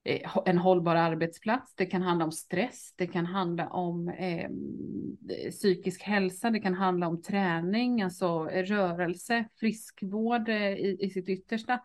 [0.03, 4.49] eh, en hållbar arbetsplats, det kan handla om stress, det kan handla om eh,
[5.49, 11.29] psykisk hälsa, det kan handla om träning, alltså eh, rörelse, friskvård eh, i, i sitt
[11.29, 11.79] yttersta.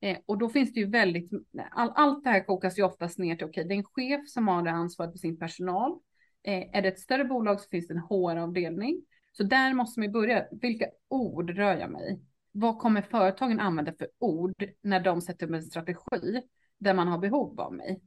[0.00, 1.30] Eh, och då finns det ju väldigt,
[1.70, 4.28] all, allt det här kokas ju oftast ner till, okej, okay, det är en chef
[4.28, 5.98] som har det ansvaret för sin personal.
[6.42, 9.02] Eh, är det ett större bolag så finns det en HR-avdelning.
[9.32, 10.46] Så där måste man börja.
[10.50, 12.20] Vilka ord rör jag mig?
[12.52, 16.42] Vad kommer företagen använda för ord när de sätter upp en strategi
[16.78, 18.00] där man har behov av mig?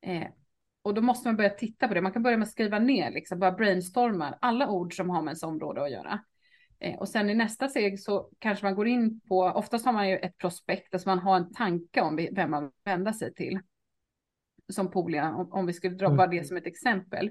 [0.00, 0.26] Eh,
[0.82, 2.00] och då måste man börja titta på det.
[2.00, 5.30] Man kan börja med att skriva ner, liksom, bara brainstorma alla ord som har med
[5.30, 6.20] ens område att göra.
[6.80, 10.08] Eh, och sen i nästa steg så kanske man går in på, oftast har man
[10.08, 13.60] ju ett prospekt, alltså man har en tanke om vem man vänder sig till.
[14.72, 16.44] Som Polia, om, om vi skulle dra bara det mm.
[16.44, 17.30] som ett exempel.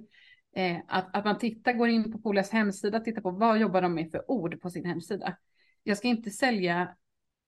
[0.55, 3.93] Eh, att, att man tittar, går in på Polias hemsida, tittar på vad jobbar de
[3.93, 5.37] med för ord på sin hemsida.
[5.83, 6.95] Jag ska inte sälja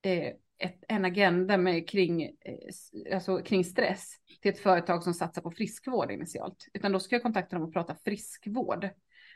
[0.02, 5.42] eh, ett, en agenda med kring, eh, alltså kring stress till ett företag som satsar
[5.42, 8.90] på friskvård initialt, utan då ska jag kontakta dem och prata friskvård.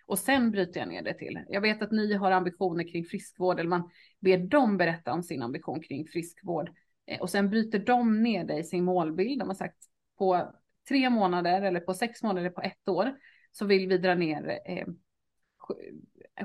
[0.05, 1.39] Och sen bryter jag ner det till.
[1.49, 5.41] Jag vet att ni har ambitioner kring friskvård, eller man ber dem berätta om sin
[5.41, 6.71] ambition kring friskvård.
[7.05, 9.39] Eh, och sen bryter de ner det i sin målbild.
[9.39, 9.77] De har sagt
[10.17, 10.53] på
[10.87, 13.13] tre månader eller på sex månader på ett år
[13.51, 14.87] så vill vi dra ner eh,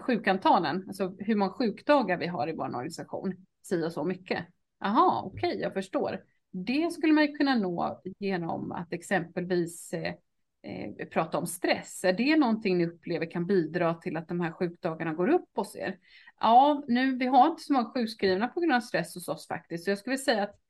[0.01, 4.47] sjukantalen, alltså hur många sjukdagar vi har i vår organisation, si och så mycket.
[4.81, 6.25] Jaha, okej, okay, jag förstår.
[6.51, 10.14] Det skulle man ju kunna nå genom att exempelvis eh,
[10.62, 12.05] eh, prata om stress.
[12.05, 15.77] Är det någonting ni upplever kan bidra till att de här sjukdagarna går upp hos
[15.77, 15.99] er?
[16.40, 19.85] Ja, nu, vi har inte så många sjukskrivna på grund av stress hos oss faktiskt,
[19.85, 20.61] så jag skulle säga att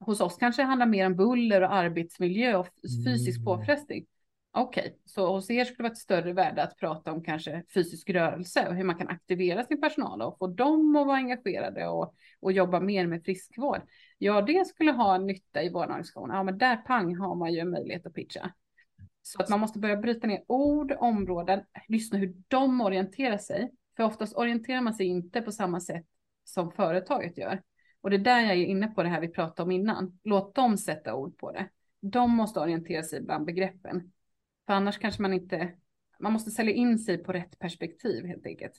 [0.00, 2.68] hos oss kanske det handlar mer om buller och arbetsmiljö och
[3.06, 3.44] fysisk mm.
[3.44, 4.06] påfrestning.
[4.58, 4.92] Okej, okay.
[5.04, 8.68] så hos er skulle det vara ett större värde att prata om kanske fysisk rörelse
[8.68, 12.52] och hur man kan aktivera sin personal och få dem att vara engagerade och, och
[12.52, 13.80] jobba mer med friskvård.
[14.18, 16.30] Ja, det skulle ha nytta i vår organisation.
[16.30, 18.52] Ja, men där pang har man ju en möjlighet att pitcha.
[19.22, 23.70] Så att man måste börja bryta ner ord, områden, lyssna hur de orienterar sig.
[23.96, 26.06] För oftast orienterar man sig inte på samma sätt
[26.44, 27.62] som företaget gör.
[28.00, 30.18] Och det är där jag är inne på det här vi pratade om innan.
[30.24, 31.68] Låt dem sätta ord på det.
[32.00, 34.12] De måste orientera sig bland begreppen.
[34.66, 35.72] För annars kanske man inte,
[36.20, 38.72] man måste sälja in sig på rätt perspektiv helt enkelt.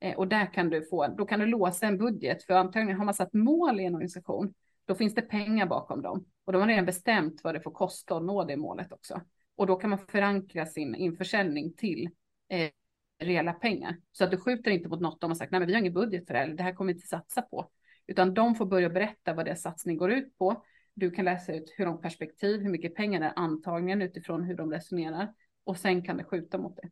[0.00, 3.04] Eh, och där kan du få, då kan du låsa en budget, för antagligen har
[3.04, 6.24] man satt mål i en organisation, då finns det pengar bakom dem.
[6.44, 9.20] Och då har man redan bestämt vad det får kosta att nå det målet också.
[9.56, 12.10] Och då kan man förankra sin införsäljning till
[12.48, 12.70] eh,
[13.18, 13.96] reella pengar.
[14.12, 15.92] Så att du skjuter inte mot något de har sagt, nej men vi har ingen
[15.92, 17.70] budget för det här, det här kommer vi inte satsa på.
[18.06, 21.74] Utan de får börja berätta vad deras satsning går ut på du kan läsa ut
[21.76, 25.32] hur de perspektiv, hur mycket pengar det är antagningen utifrån hur de resonerar.
[25.64, 26.90] Och sen kan det skjuta mot det.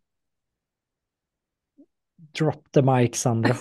[2.38, 3.56] Drop the mic, Sandra.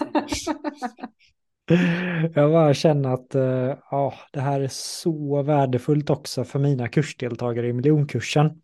[2.35, 7.67] Jag bara känner att uh, ja, det här är så värdefullt också för mina kursdeltagare
[7.67, 8.61] i miljonkursen.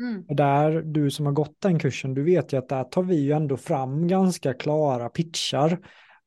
[0.00, 0.24] Mm.
[0.28, 3.32] Där, du som har gått den kursen, du vet ju att där tar vi ju
[3.32, 5.78] ändå fram ganska klara pitchar.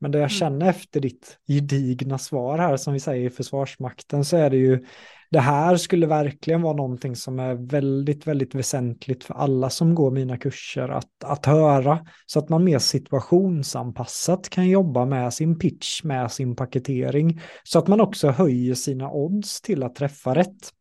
[0.01, 0.29] Men det jag mm.
[0.29, 4.85] känner efter ditt gedigna svar här, som vi säger i Försvarsmakten, så är det ju
[5.31, 10.11] det här skulle verkligen vara någonting som är väldigt, väldigt väsentligt för alla som går
[10.11, 12.05] mina kurser att, att höra.
[12.25, 17.41] Så att man mer situationsanpassat kan jobba med sin pitch, med sin paketering.
[17.63, 20.73] Så att man också höjer sina odds till att träffa rätt.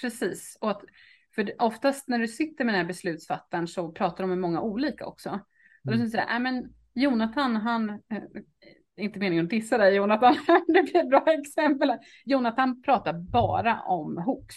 [0.00, 0.82] Precis, och att,
[1.34, 5.06] för oftast när du sitter med den här beslutsfattaren så pratar de med många olika
[5.06, 5.30] också.
[5.84, 6.08] Och då mm.
[6.08, 8.22] säger jag, men Jonathan, han, eh,
[8.96, 11.92] inte meningen att dissa dig Jonathan, det blir ett bra exempel.
[12.24, 14.56] Jonathan pratar bara om hooks.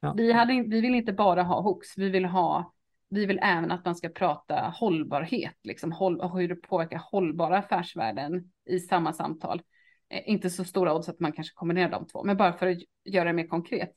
[0.00, 0.14] Ja.
[0.16, 2.74] Vi, hade, vi vill inte bara ha hooks, vi vill ha
[3.14, 8.50] vi vill även att man ska prata hållbarhet, liksom håll, hur det påverkar hållbara affärsvärden
[8.66, 9.62] i samma samtal.
[10.10, 12.78] Eh, inte så stora odds att man kanske kombinerar de två, men bara för att
[13.04, 13.90] göra det mer konkret.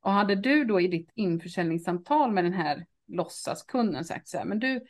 [0.00, 4.58] Och hade du då i ditt införsäljningssamtal med den här låtsaskunden sagt så här, men
[4.58, 4.80] du,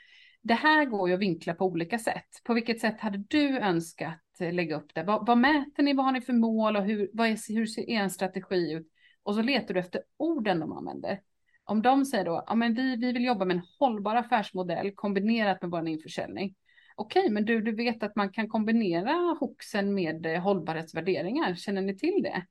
[0.48, 2.42] det här går ju att vinkla på olika sätt.
[2.44, 5.02] På vilket sätt hade du önskat eh, lägga upp det?
[5.02, 5.92] Vad, vad mäter ni?
[5.94, 8.88] Vad har ni för mål och hur, vad är, hur ser er strategi ut?
[9.22, 11.20] Och så letar du efter orden de använder.
[11.64, 15.62] Om de säger då, ja men vi, vi vill jobba med en hållbar affärsmodell kombinerat
[15.62, 16.54] med vår införsäljning.
[16.96, 21.54] Okej, men du, du vet att man kan kombinera hoxen med eh, hållbarhetsvärderingar.
[21.54, 22.46] Känner ni till det?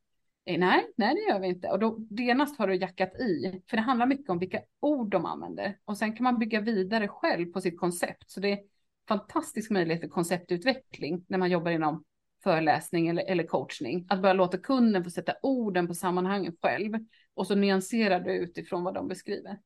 [0.47, 1.67] Eh, nej, nej det gör vi inte.
[1.67, 5.25] Och då genast har du jackat i, för det handlar mycket om vilka ord de
[5.25, 5.77] använder.
[5.85, 8.31] Och sen kan man bygga vidare själv på sitt koncept.
[8.31, 8.59] Så det är
[9.07, 12.03] fantastisk möjlighet för konceptutveckling när man jobbar inom
[12.43, 14.05] föreläsning eller, eller coachning.
[14.09, 16.93] Att bara låta kunden få sätta orden på sammanhangen själv.
[17.35, 19.57] Och så nyanserar du utifrån vad de beskriver.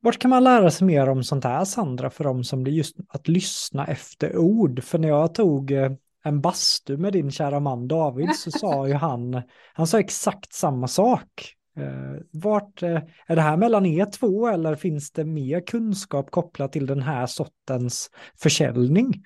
[0.00, 2.96] Vart kan man lära sig mer om sånt här, Sandra, för de som blir just
[3.08, 4.82] att lyssna efter ord?
[4.82, 5.92] För när jag tog eh,
[6.24, 10.88] en bastu med din kära man David så sa ju han, han sa exakt samma
[10.88, 11.54] sak.
[11.76, 16.72] Eh, vart, eh, är det här mellan er två eller finns det mer kunskap kopplat
[16.72, 18.10] till den här sortens
[18.42, 19.24] försäljning?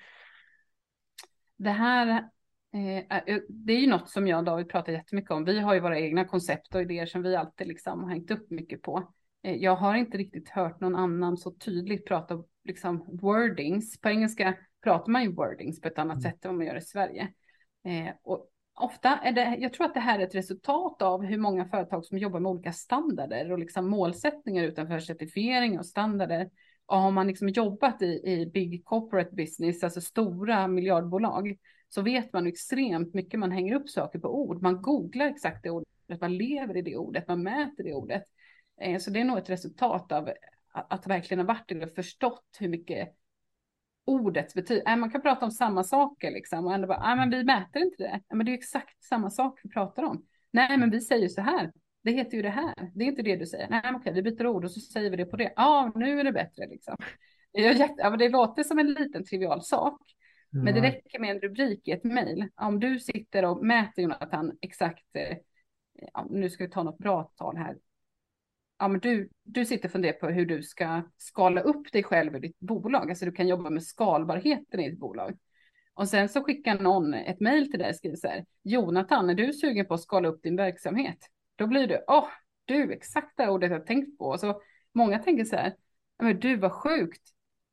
[1.57, 2.07] Det här
[2.73, 5.43] eh, det är ju något som jag och David pratar jättemycket om.
[5.43, 8.49] Vi har ju våra egna koncept och idéer som vi alltid liksom har hängt upp
[8.49, 9.13] mycket på.
[9.41, 14.01] Jag har inte riktigt hört någon annan så tydligt prata liksom wordings.
[14.01, 14.53] På engelska
[14.83, 16.31] pratar man ju wordings på ett annat mm.
[16.31, 17.27] sätt än vad man gör i Sverige.
[17.85, 21.37] Eh, och ofta är det, jag tror att det här är ett resultat av hur
[21.37, 26.49] många företag som jobbar med olika standarder och liksom målsättningar utanför certifiering och standarder.
[26.85, 31.57] Och har man liksom jobbat i, i big corporate business, alltså stora miljardbolag,
[31.89, 33.39] så vet man extremt mycket.
[33.39, 34.61] Man hänger upp saker på ord.
[34.61, 38.23] Man googlar exakt det ordet, man lever i det ordet, man mäter det ordet.
[38.81, 40.29] Eh, så det är nog ett resultat av
[40.73, 43.15] att, att verkligen ha varit och förstått hur mycket
[44.07, 44.95] ordets betydelse.
[44.95, 48.21] Man kan prata om samma saker liksom och ändå bara, men vi mäter inte det.
[48.29, 50.25] Men det är exakt samma sak vi pratar om.
[50.51, 51.71] Nej, men vi säger så här.
[52.03, 52.91] Det heter ju det här.
[52.95, 53.69] Det är inte det du säger.
[53.69, 55.53] Nej, okej, vi byter ord och så säger vi det på det.
[55.55, 56.95] Ja, nu är det bättre liksom.
[57.51, 60.01] Ja, men det låter som en liten trivial sak.
[60.53, 60.65] Mm.
[60.65, 62.47] Men det räcker med en rubrik i ett mejl.
[62.55, 65.37] Om du sitter och mäter Jonathan exakt, eh,
[66.13, 67.77] ja, nu ska vi ta något bra tal här,
[68.79, 72.35] ja, men du, du sitter och funderar på hur du ska skala upp dig själv
[72.35, 73.09] i ditt bolag.
[73.09, 75.37] Alltså du kan jobba med skalbarheten i ditt bolag.
[75.93, 78.45] Och sen så skickar någon ett mejl till dig och skriver så här.
[78.63, 81.17] Jonathan, är du sugen på att skala upp din verksamhet?
[81.55, 82.27] Då blir du, åh, oh,
[82.65, 84.37] du, exakt det ordet jag tänkt på.
[84.37, 84.61] Så
[84.93, 85.73] många tänker så här,
[86.19, 87.21] men du var sjukt.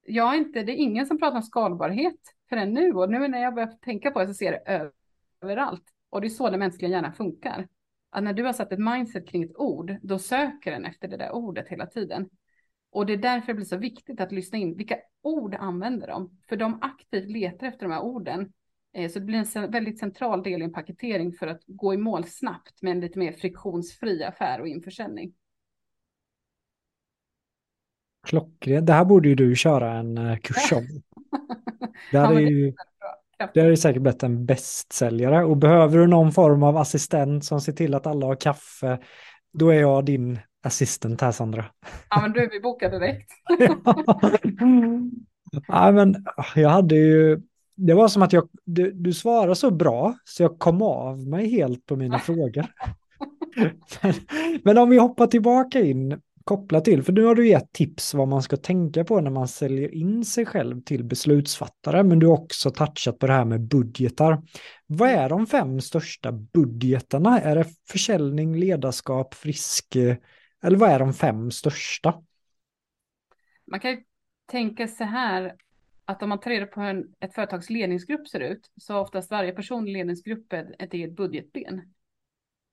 [0.07, 2.93] Jag är inte, det är ingen som pratar om skalbarhet förrän nu.
[2.93, 4.91] Och nu när jag börjar tänka på det så ser det
[5.41, 5.85] överallt.
[6.11, 7.67] Och det är så den mänskliga hjärnan funkar
[8.15, 11.17] att när du har satt ett mindset kring ett ord, då söker den efter det
[11.17, 12.29] där ordet hela tiden.
[12.91, 14.77] Och det är därför det blir så viktigt att lyssna in.
[14.77, 16.39] Vilka ord använder de?
[16.49, 18.53] För de aktivt letar efter de här orden.
[18.93, 21.97] Eh, så det blir en väldigt central del i en paketering för att gå i
[21.97, 25.33] mål snabbt med en lite mer friktionsfri affär och införsäljning.
[28.27, 28.87] Klockrent.
[28.87, 30.87] Det här borde ju du köra en eh, kurs om.
[32.13, 32.73] Det här är ju
[33.55, 37.73] det är säkert blivit en bästsäljare och behöver du någon form av assistent som ser
[37.73, 38.99] till att alla har kaffe,
[39.53, 41.65] då är jag din assistent här Sandra.
[42.11, 43.31] Ja men du, vi bokar direkt.
[45.69, 47.41] ja, men jag hade ju,
[47.77, 51.49] det var som att jag, du, du svarade så bra så jag kom av mig
[51.51, 52.67] helt på mina frågor.
[54.03, 54.15] men,
[54.65, 58.29] men om vi hoppar tillbaka in kopplat till, för nu har du gett tips vad
[58.29, 62.35] man ska tänka på när man säljer in sig själv till beslutsfattare, men du har
[62.35, 64.43] också touchat på det här med budgetar.
[64.87, 67.41] Vad är de fem största budgetarna?
[67.41, 69.97] Är det försäljning, ledarskap, frisk,
[70.63, 72.23] eller vad är de fem största?
[73.67, 74.05] Man kan ju
[74.47, 75.55] tänka så här
[76.05, 79.01] att om man tar reda på hur en, ett företags ledningsgrupp ser ut, så har
[79.01, 81.95] oftast varje person i ledningsgruppen ett eget budgetben.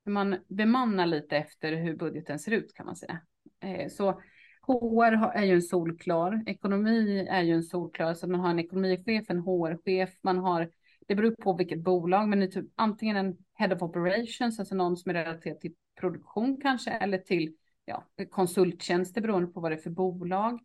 [0.05, 3.21] Man bemannar lite efter hur budgeten ser ut kan man säga.
[3.61, 4.21] Eh, så
[4.61, 9.29] HR är ju en solklar, ekonomi är ju en solklar, så man har en ekonomichef,
[9.29, 10.71] en HR-chef, man har,
[11.07, 14.75] det beror på vilket bolag, men det är typ antingen en head of operations, alltså
[14.75, 17.55] någon som är relaterad till produktion kanske, eller till
[17.85, 20.59] ja, konsulttjänster beroende på vad det är för bolag.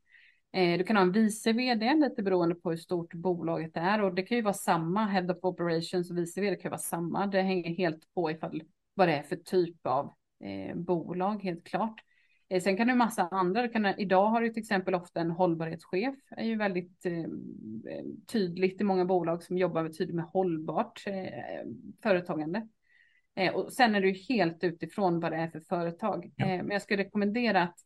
[0.53, 4.15] Eh, du kan ha en vice vd lite beroende på hur stort bolaget är och
[4.15, 7.27] det kan ju vara samma head of operations och vice vd kan ju vara samma.
[7.27, 8.63] Det hänger helt på ifall
[8.95, 10.13] vad det är för typ av
[10.45, 12.01] eh, bolag helt klart.
[12.49, 13.69] Eh, sen kan det massa andra.
[13.69, 16.15] Kan, idag har du till exempel ofta en hållbarhetschef.
[16.31, 17.25] är ju väldigt eh,
[18.33, 21.67] tydligt i många bolag som jobbar med tydligt med hållbart eh,
[22.03, 22.69] företagande.
[23.35, 26.33] Eh, och sen är det ju helt utifrån vad det är för företag.
[26.37, 26.47] Ja.
[26.47, 27.79] men jag skulle rekommendera att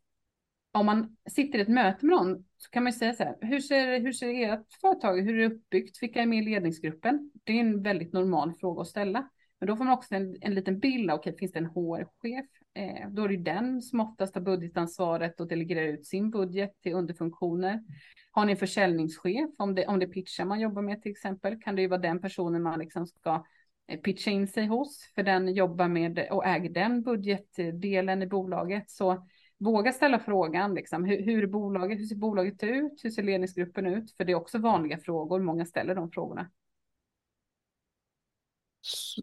[0.73, 3.61] om man sitter i ett möte med någon så kan man säga så här, hur
[3.61, 7.31] ser, hur ser ert företag, hur är det uppbyggt, vilka är med i ledningsgruppen?
[7.45, 9.29] Det är en väldigt normal fråga att ställa.
[9.59, 12.47] Men då får man också en, en liten bild av, okej, finns det en HR-chef?
[12.75, 16.93] Eh, då är det den som oftast har budgetansvaret och delegerar ut sin budget till
[16.93, 17.83] underfunktioner.
[18.31, 21.77] Har ni en försäljningschef, om det, om det pitchar man jobbar med till exempel, kan
[21.77, 23.45] det ju vara den personen man liksom ska
[23.89, 28.91] eh, pitcha in sig hos, för den jobbar med och äger den budgetdelen i bolaget.
[28.91, 29.27] Så
[29.59, 33.01] våga ställa frågan, liksom, hur, hur, bolaget, hur ser bolaget ut?
[33.03, 34.17] Hur ser ledningsgruppen ut?
[34.17, 36.51] För det är också vanliga frågor, många ställer de frågorna.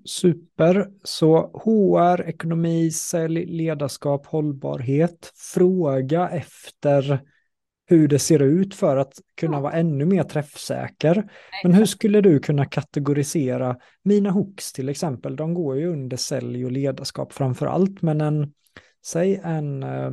[0.06, 0.88] Super.
[1.04, 5.32] Så HR, ekonomi, sälj, ledarskap, hållbarhet.
[5.36, 7.22] Fråga efter
[7.90, 11.32] hur det ser ut för att kunna vara ännu mer träffsäker.
[11.64, 15.36] Men hur skulle du kunna kategorisera mina hooks till exempel?
[15.36, 18.54] De går ju under sälj och ledarskap framför allt, men en
[19.06, 20.12] säg en eh,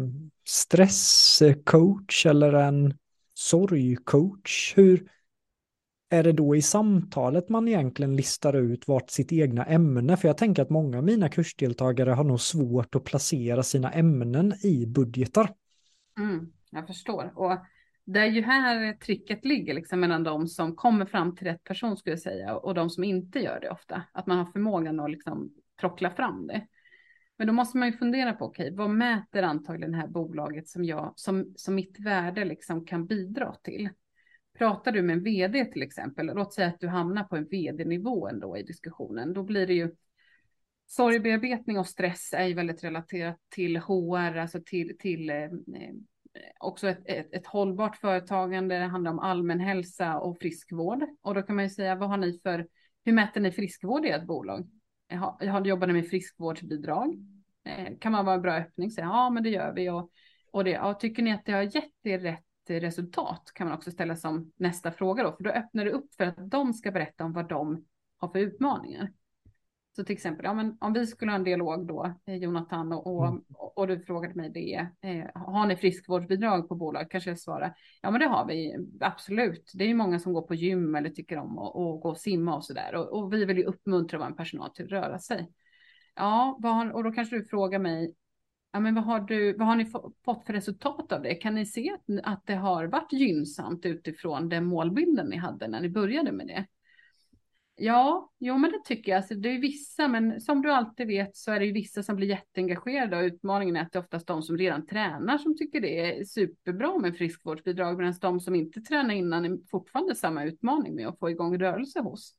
[0.49, 2.95] stresscoach eller en
[3.35, 4.73] sorgcoach.
[4.77, 5.09] Hur
[6.11, 10.17] är det då i samtalet man egentligen listar ut vart sitt egna ämne?
[10.17, 14.53] För jag tänker att många av mina kursdeltagare har nog svårt att placera sina ämnen
[14.63, 15.51] i budgetar.
[16.19, 17.33] Mm, jag förstår.
[17.35, 17.59] Och
[18.05, 21.97] det är ju här tricket ligger liksom mellan de som kommer fram till rätt person
[21.97, 24.03] skulle jag säga och de som inte gör det ofta.
[24.13, 26.67] Att man har förmågan att liksom trockla fram det.
[27.37, 30.69] Men då måste man ju fundera på, okej, okay, vad mäter antagligen det här bolaget
[30.69, 33.89] som jag, som, som mitt värde liksom kan bidra till?
[34.59, 38.29] Pratar du med en vd till exempel, låt säga att du hamnar på en vd-nivå
[38.29, 39.95] ändå i diskussionen, då blir det ju
[40.87, 45.51] sorgbearbetning och stress är ju väldigt relaterat till HR, alltså till, till eh, eh,
[46.61, 51.05] också ett, ett, ett, hållbart företagande, det handlar om allmän hälsa och friskvård.
[51.23, 52.67] Och då kan man ju säga, vad har ni för,
[53.05, 54.69] hur mäter ni friskvård i ett bolag?
[55.41, 57.15] jag har jobbat med friskvårdsbidrag.
[57.65, 60.11] Eh, kan man vara en bra öppning, säga ja men det gör vi och,
[60.51, 63.91] och det, ja, tycker ni att det har gett er rätt resultat kan man också
[63.91, 67.25] ställa som nästa fråga då, för då öppnar det upp för att de ska berätta
[67.25, 67.85] om vad de
[68.17, 69.13] har för utmaningar.
[69.97, 73.07] Så till exempel, ja, men om vi skulle ha en dialog då, eh, Jonathan, och,
[73.07, 73.43] och, mm.
[73.49, 77.11] och du frågade mig det, eh, har ni friskvårdsbidrag på bolag?
[77.11, 79.73] Kanske jag svarar, ja men det har vi, absolut.
[79.75, 82.19] Det är ju många som går på gym eller tycker om att och gå och
[82.19, 82.95] simma och sådär.
[82.95, 85.51] Och, och vi vill ju uppmuntra vår personal till att röra sig.
[86.15, 88.15] Ja, har, och då kanske du frågar mig,
[88.75, 89.87] ja men vad har, du, vad har ni
[90.25, 91.35] fått för resultat av det?
[91.35, 95.81] Kan ni se att, att det har varit gynnsamt utifrån den målbilden ni hade när
[95.81, 96.67] ni började med det?
[97.77, 99.17] Ja, jo men det tycker jag.
[99.17, 102.17] Alltså, det är vissa, men som du alltid vet så är det ju vissa som
[102.17, 105.81] blir jätteengagerade och utmaningen är att det är oftast de som redan tränar som tycker
[105.81, 110.95] det är superbra med friskvårdsbidrag medan de som inte tränar innan är fortfarande samma utmaning
[110.95, 112.35] med att få igång rörelse hos.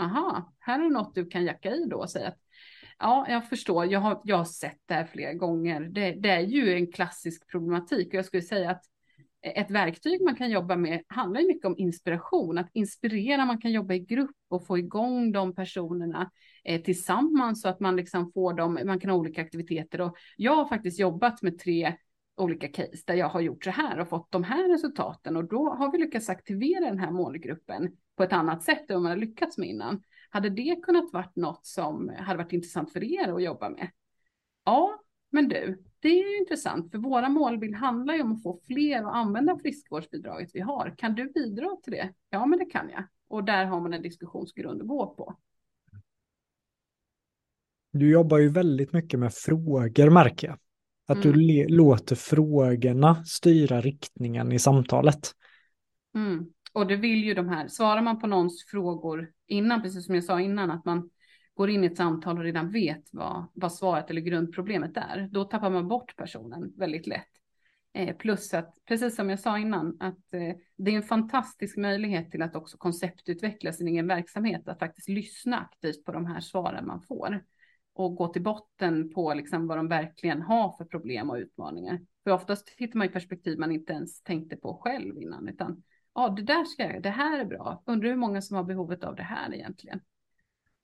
[0.00, 2.38] Aha, här är något du kan jacka i då och säga att
[3.00, 5.80] ja, jag förstår, jag har, jag har sett det här flera gånger.
[5.80, 8.08] Det, det är ju en klassisk problematik.
[8.08, 8.84] Och jag skulle säga att
[9.42, 13.94] ett verktyg man kan jobba med handlar mycket om inspiration, att inspirera, man kan jobba
[13.94, 16.30] i grupp och få igång de personerna
[16.64, 20.00] eh, tillsammans så att man liksom får dem, man kan ha olika aktiviteter.
[20.00, 21.96] Och jag har faktiskt jobbat med tre
[22.36, 25.36] olika case där jag har gjort så här och fått de här resultaten.
[25.36, 29.02] Och då har vi lyckats aktivera den här målgruppen på ett annat sätt än vad
[29.02, 30.02] man har lyckats med innan.
[30.30, 33.90] Hade det kunnat varit något som hade varit intressant för er att jobba med?
[34.64, 35.00] Ja,
[35.30, 39.14] men du, det är intressant, för våra målbild handlar ju om att få fler att
[39.14, 40.94] använda friskvårdsbidraget vi har.
[40.98, 42.12] Kan du bidra till det?
[42.30, 43.04] Ja, men det kan jag.
[43.28, 45.36] Och där har man en diskussionsgrund att gå på.
[47.92, 50.58] Du jobbar ju väldigt mycket med frågor märker jag.
[51.06, 51.38] Att mm.
[51.38, 55.30] du låter frågorna styra riktningen i samtalet.
[56.14, 56.46] Mm.
[56.72, 60.24] Och det vill ju de här, svarar man på någons frågor innan, precis som jag
[60.24, 61.10] sa innan, att man
[61.54, 65.44] går in i ett samtal och redan vet vad, vad svaret eller grundproblemet är, då
[65.44, 67.26] tappar man bort personen väldigt lätt.
[67.92, 72.30] Eh, plus att, precis som jag sa innan, att eh, det är en fantastisk möjlighet
[72.30, 76.86] till att också konceptutveckla sin egen verksamhet, att faktiskt lyssna aktivt på de här svaren
[76.86, 77.44] man får.
[77.92, 82.00] och gå till botten på liksom vad de verkligen har för problem och utmaningar.
[82.24, 85.82] För oftast hittar man ju perspektiv man inte ens tänkte på själv innan, utan
[86.14, 87.82] ja, det där ska jag, det här är bra.
[87.86, 90.00] Undrar hur många som har behovet av det här egentligen.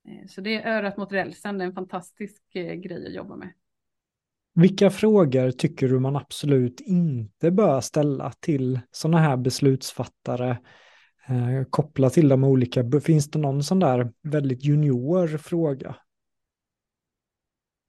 [0.09, 3.37] Eh, så det är örat mot rälsen, det är en fantastisk eh, grej att jobba
[3.37, 3.53] med.
[4.55, 10.51] Vilka frågor tycker du man absolut inte bör ställa till sådana här beslutsfattare
[11.27, 13.01] eh, kopplat till de olika?
[13.01, 15.97] Finns det någon sån där väldigt junior fråga?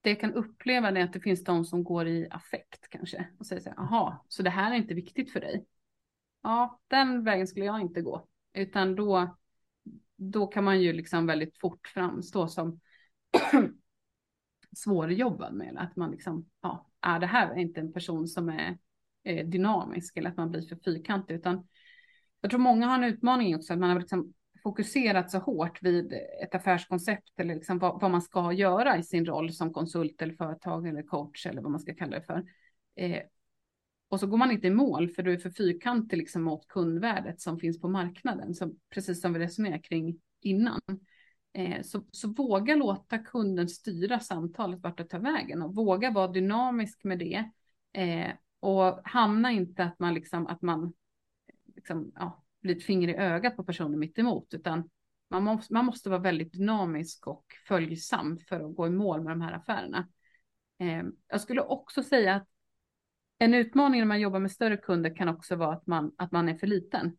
[0.01, 3.45] Det jag kan uppleva är att det finns de som går i affekt kanske och
[3.45, 5.65] säger så här, jaha, så det här är inte viktigt för dig.
[6.47, 9.37] Ja, den vägen skulle jag inte gå, utan då,
[10.15, 12.79] då kan man ju liksom väldigt fort framstå som
[14.75, 18.77] svårjobbad med att man liksom, ja, är det här är inte en person som är
[19.23, 21.67] eh, dynamisk eller att man blir för fyrkantig, utan
[22.41, 24.33] jag tror många har en utmaning också, att man har liksom
[24.63, 29.25] fokuserat så hårt vid ett affärskoncept eller liksom vad, vad, man ska göra i sin
[29.25, 32.45] roll som konsult eller företag eller coach eller vad man ska kalla det för.
[32.95, 33.21] Eh,
[34.10, 37.41] och så går man inte i mål för du är för fyrkantig liksom mot kundvärdet
[37.41, 40.82] som finns på marknaden, så precis som vi resonerade kring innan.
[41.53, 46.28] Eh, så, så, våga låta kunden styra samtalet vart det tar vägen och våga vara
[46.28, 47.51] dynamisk med det.
[47.93, 50.93] Eh, och hamna inte att man liksom, att man
[51.76, 54.89] liksom, ja, blir ett finger i ögat på personen mitt emot, utan
[55.30, 59.32] man måste, man måste vara väldigt dynamisk och följsam för att gå i mål med
[59.32, 60.08] de här affärerna.
[60.80, 62.47] Eh, jag skulle också säga att
[63.38, 66.49] en utmaning när man jobbar med större kunder kan också vara att man, att man
[66.49, 67.17] är för liten.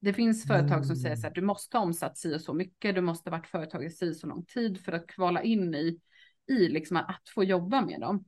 [0.00, 1.34] Det finns företag som säger så här, mm.
[1.34, 4.14] du måste ha omsatt si och så mycket, du måste ha varit företag i si
[4.14, 6.00] så lång tid för att kvala in i,
[6.48, 8.24] i liksom att få jobba med dem.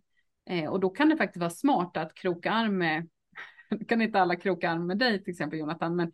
[0.51, 3.09] Eh, och då kan det faktiskt vara smart att kroka arm med,
[3.89, 6.13] kan inte alla kroka arm med dig till exempel Jonathan, men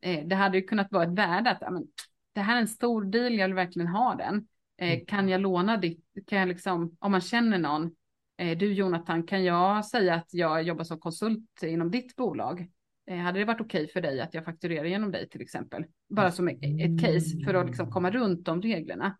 [0.00, 1.86] eh, det hade ju kunnat vara ett värde att amen,
[2.32, 4.46] det här är en stor deal, jag vill verkligen ha den.
[4.78, 5.06] Eh, mm.
[5.06, 7.94] kan jag låna ditt, kan jag liksom, om man känner någon,
[8.36, 12.66] du Jonathan, kan jag säga att jag jobbar som konsult inom ditt bolag?
[13.10, 15.84] Eh, hade det varit okej okay för dig att jag fakturerar genom dig till exempel?
[16.08, 19.16] Bara som ett case för att liksom komma runt de reglerna.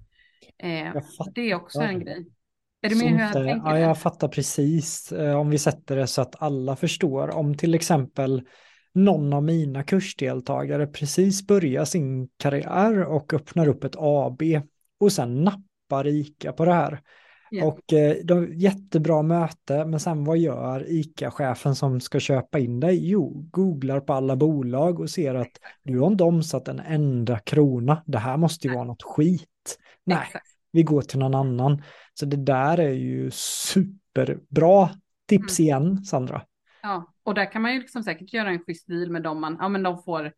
[0.59, 1.03] Eh,
[1.35, 2.27] det är också en grej.
[2.83, 3.71] Är du med hur jag tänker?
[3.71, 5.13] Ja, jag fattar precis.
[5.13, 7.37] Eh, om vi sätter det så att alla förstår.
[7.37, 8.43] Om till exempel
[8.93, 14.43] någon av mina kursdeltagare precis börjar sin karriär och öppnar upp ett AB
[15.01, 17.01] och sen nappar ICA på det här.
[17.55, 17.69] Yeah.
[17.69, 23.11] Och eh, de, jättebra möte, men sen vad gör ICA-chefen som ska köpa in dig?
[23.11, 28.03] Jo, googlar på alla bolag och ser att du har inte omsatt en enda krona.
[28.07, 28.77] Det här måste ju Nej.
[28.77, 29.79] vara något skit.
[30.05, 30.47] Nej, Exakt.
[30.73, 31.83] vi går till någon annan.
[32.15, 34.91] Så det där är ju superbra
[35.29, 35.67] tips mm.
[35.67, 36.43] igen, Sandra.
[36.83, 39.57] Ja, och där kan man ju liksom säkert göra en schysst deal med dem man,
[39.61, 40.33] ja men de får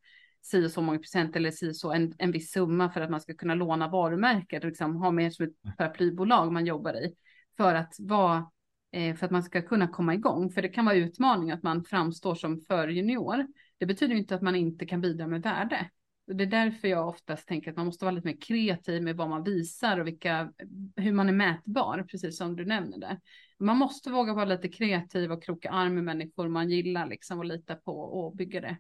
[0.47, 3.34] si så många procent eller si så en, en viss summa för att man ska
[3.34, 7.14] kunna låna varumärket och liksom ha med som ett paraplybolag man jobbar i
[7.57, 8.51] för att vara
[8.92, 10.51] eh, för att man ska kunna komma igång.
[10.51, 13.47] För det kan vara utmaning att man framstår som för junior.
[13.78, 15.90] Det betyder inte att man inte kan bidra med värde.
[16.26, 19.28] Det är därför jag oftast tänker att man måste vara lite mer kreativ med vad
[19.28, 20.53] man visar och vilka,
[20.97, 23.20] hur man är mätbar, precis som du nämner det.
[23.59, 27.44] Man måste våga vara lite kreativ och kroka arm med människor man gillar liksom och
[27.44, 28.76] lita på och bygga det.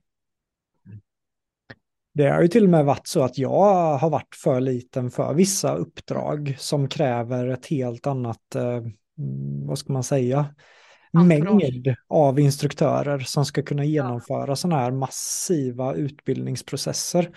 [2.16, 5.34] Det har ju till och med varit så att jag har varit för liten för
[5.34, 8.82] vissa uppdrag som kräver ett helt annat, eh,
[9.66, 10.54] vad ska man säga,
[11.12, 14.56] mängd av instruktörer som ska kunna genomföra ja.
[14.56, 17.30] sådana här massiva utbildningsprocesser.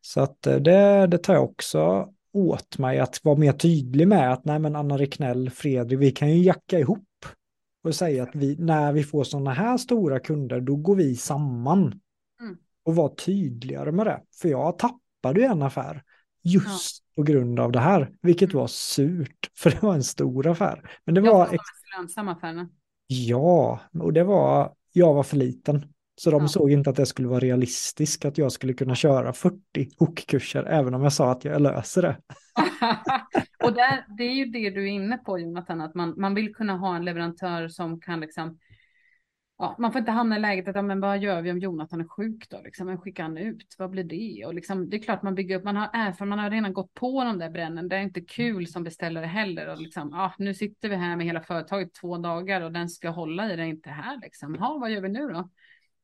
[0.00, 4.32] Så att eh, det, det tar jag också åt mig att vara mer tydlig med
[4.32, 7.08] att nej men Anna Riknell, Fredrik, vi kan ju jacka ihop
[7.84, 12.00] och säga att vi, när vi får sådana här stora kunder, då går vi samman
[12.84, 14.20] och vara tydligare med det.
[14.40, 16.02] För jag tappade ju en affär
[16.42, 17.12] just ja.
[17.16, 18.60] på grund av det här, vilket mm.
[18.60, 20.90] var surt, för det var en stor affär.
[21.04, 21.58] Men det jag var...
[21.98, 22.68] Lönsamma affärerna.
[23.06, 25.92] Ja, och det var, jag var för liten.
[26.14, 26.48] Så de ja.
[26.48, 29.58] såg inte att det skulle vara realistiskt att jag skulle kunna köra 40
[29.98, 32.16] hookkurser, även om jag sa att jag löser det.
[33.64, 36.54] och där, det är ju det du är inne på Jonathan, att man, man vill
[36.54, 38.58] kunna ha en leverantör som kan liksom
[39.62, 42.00] ja, man får inte hamna i läget att, ja, men vad gör vi om Jonathan
[42.00, 42.60] är sjuk då?
[42.64, 43.76] Liksom, vem skickar han ut?
[43.78, 44.46] Vad blir det?
[44.46, 46.94] Och liksom, det är klart man bygger upp, man har erfarenhet, man har redan gått
[46.94, 47.88] på de där brännen.
[47.88, 49.68] Det är inte kul som beställare heller.
[49.68, 53.08] Och liksom, ja, nu sitter vi här med hela företaget två dagar och den ska
[53.10, 54.20] hålla i det inte här.
[54.22, 54.56] Liksom.
[54.60, 55.50] Ja, vad gör vi nu då?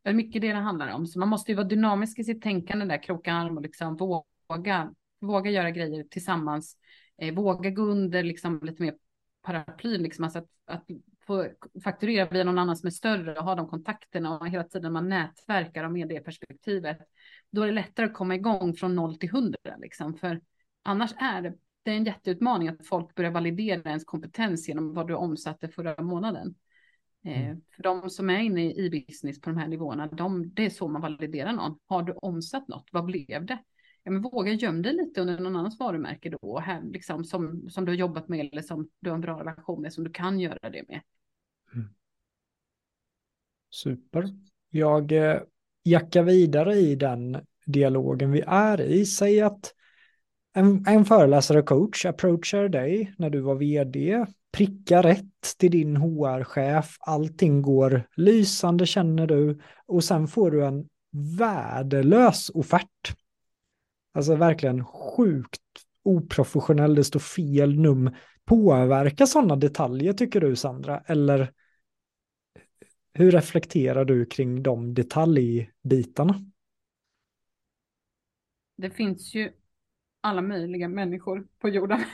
[0.02, 1.06] Det är mycket det det handlar om.
[1.06, 4.94] Så man måste ju vara dynamisk i sitt tänkande där, kroka arm och liksom våga,
[5.20, 6.76] våga göra grejer tillsammans.
[7.18, 8.94] Eh, våga gå under liksom lite mer
[9.42, 10.84] paraplyn, liksom, alltså att, att
[11.28, 11.48] få
[11.84, 15.08] fakturera via någon annan som är större och ha de kontakterna och hela tiden man
[15.08, 16.98] nätverkar och med det perspektivet,
[17.50, 20.14] då är det lättare att komma igång från noll till hundra liksom.
[20.14, 20.40] För
[20.82, 21.54] annars är det
[21.88, 26.02] det är en jätteutmaning att folk börjar validera ens kompetens genom vad du omsatte förra
[26.02, 26.54] månaden.
[27.24, 27.60] Eh, mm.
[27.76, 30.88] För de som är inne i business på de här nivåerna, de, det är så
[30.88, 31.78] man validerar någon.
[31.86, 32.88] Har du omsatt något?
[32.92, 33.58] Vad blev det?
[34.02, 37.84] Ja, men våga gömma dig lite under någon annans varumärke då, här, liksom, som, som
[37.84, 40.40] du har jobbat med eller som du har en bra relation med, som du kan
[40.40, 41.00] göra det med.
[41.74, 41.88] Mm.
[43.70, 44.24] Super.
[44.70, 45.40] Jag eh,
[45.84, 49.06] jackar vidare i den dialogen vi är i.
[49.06, 49.74] Säg att
[50.54, 55.96] en, en föreläsare och coach approachar dig när du var vd, prickar rätt till din
[55.96, 60.88] HR-chef, allting går lysande känner du och sen får du en
[61.38, 63.14] värdelös offert.
[64.14, 65.60] Alltså verkligen sjukt
[66.04, 68.10] oprofessionell, det står fel num.
[68.48, 71.02] Påverkar sådana detaljer tycker du Sandra?
[71.06, 71.52] Eller
[73.12, 76.34] hur reflekterar du kring de detaljbitarna?
[78.76, 79.52] Det finns ju
[80.20, 82.00] alla möjliga människor på jorden.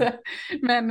[0.00, 0.12] Mm.
[0.62, 0.90] Men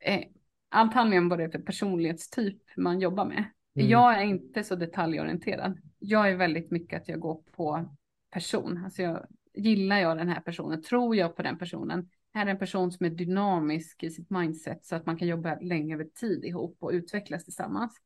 [0.00, 0.24] eh,
[0.68, 3.44] allt handlar om vad det är för personlighetstyp man jobbar med.
[3.74, 3.88] Mm.
[3.88, 5.78] Jag är inte så detaljorienterad.
[5.98, 7.96] Jag är väldigt mycket att jag går på
[8.30, 8.82] person.
[8.84, 10.82] Alltså jag, gillar jag den här personen?
[10.82, 12.08] Tror jag på den personen?
[12.36, 15.58] Är det en person som är dynamisk i sitt mindset så att man kan jobba
[15.60, 17.96] länge över tid ihop och utvecklas tillsammans?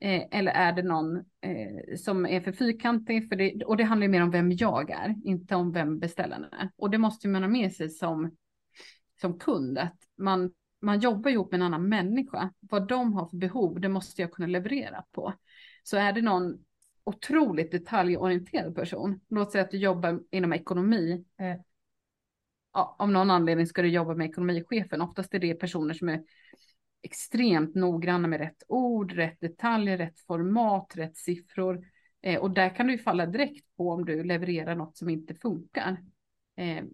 [0.00, 3.28] Eh, eller är det någon eh, som är för fyrkantig?
[3.28, 6.70] För det, och det handlar mer om vem jag är, inte om vem beställaren är.
[6.76, 8.36] Och det måste man ha med sig som,
[9.20, 12.52] som kund, att man, man jobbar ihop med en annan människa.
[12.60, 15.34] Vad de har för behov, det måste jag kunna leverera på.
[15.82, 16.64] Så är det någon
[17.04, 21.60] otroligt detaljorienterad person, låt säga att du jobbar inom ekonomi, eh,
[22.72, 25.00] ja, av någon anledning ska du jobba med ekonomichefen.
[25.00, 26.22] Oftast är det personer som är
[27.02, 31.84] extremt noggranna med rätt ord, rätt detaljer, rätt format, rätt siffror.
[32.22, 35.34] Eh, och där kan du ju falla direkt på om du levererar något som inte
[35.34, 35.96] funkar.
[36.56, 36.84] Eh,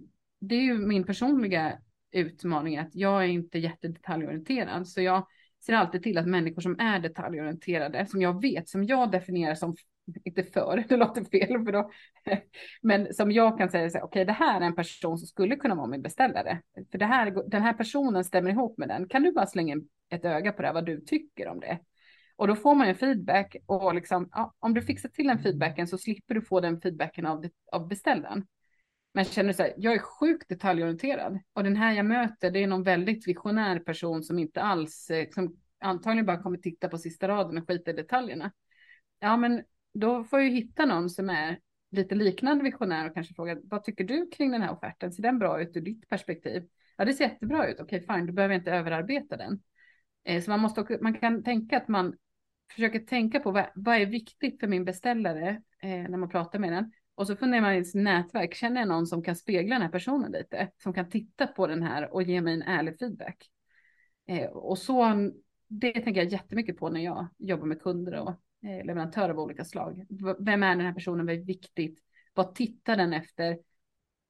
[0.40, 1.78] det är ju min personliga
[2.12, 5.26] utmaning att jag är inte jättedetaljorienterad, så jag
[5.66, 9.76] ser alltid till att människor som är detaljorienterade, som jag vet, som jag definierar som
[10.24, 11.90] inte för, det låter fel, för då,
[12.82, 15.74] men som jag kan säga, okej, okay, det här är en person som skulle kunna
[15.74, 19.08] vara min beställare, för det här, den här personen stämmer ihop med den.
[19.08, 19.76] Kan du bara slänga
[20.10, 21.78] ett öga på det, vad du tycker om det?
[22.36, 25.88] Och då får man en feedback och liksom, ja, om du fixar till den feedbacken
[25.88, 28.46] så slipper du få den feedbacken av, av beställaren.
[29.14, 32.62] Men känner du så här, jag är sjukt detaljorienterad och den här jag möter, det
[32.62, 36.98] är någon väldigt visionär person som inte alls, eh, som antagligen bara kommer titta på
[36.98, 38.52] sista raden och skita i detaljerna.
[39.18, 39.64] Ja, men
[39.98, 41.58] då får jag hitta någon som är
[41.90, 45.12] lite liknande visionär och kanske fråga vad tycker du kring den här offerten?
[45.12, 46.68] Ser den bra ut ur ditt perspektiv?
[46.96, 47.80] Ja, det ser jättebra ut.
[47.80, 49.62] Okej, fine, då behöver jag inte överarbeta den.
[50.24, 52.16] Eh, så man måste också, man kan tänka att man
[52.72, 56.72] försöker tänka på vad, vad är viktigt för min beställare eh, när man pratar med
[56.72, 56.92] den.
[57.14, 59.90] Och så funderar man i sitt nätverk, känner jag någon som kan spegla den här
[59.90, 60.70] personen lite?
[60.82, 63.50] Som kan titta på den här och ge mig en ärlig feedback.
[64.26, 65.30] Eh, och så,
[65.68, 69.64] det tänker jag jättemycket på när jag jobbar med kunder och Eh, leverantörer av olika
[69.64, 70.06] slag.
[70.38, 71.26] Vem är den här personen?
[71.26, 71.98] Vad är viktigt?
[72.34, 73.58] Vad tittar den efter?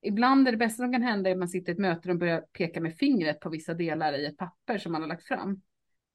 [0.03, 2.41] Ibland är det bästa som kan hända att man sitter i ett möte och börjar
[2.41, 5.63] peka med fingret på vissa delar i ett papper som man har lagt fram.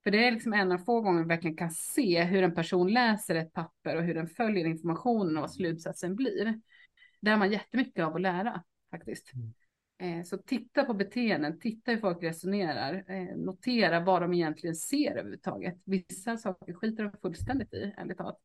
[0.04, 2.94] För det är liksom en av få gånger man verkligen kan se hur en person
[2.94, 6.62] läser ett papper och hur den följer informationen och vad slutsatsen blir.
[7.20, 9.34] Där har man jättemycket av att lära faktiskt.
[9.34, 9.54] Mm.
[10.04, 15.12] Eh, så titta på beteenden, titta hur folk resonerar, eh, notera vad de egentligen ser
[15.12, 15.82] överhuvudtaget.
[15.86, 18.40] Vissa saker skiter de fullständigt i, ärligt talat.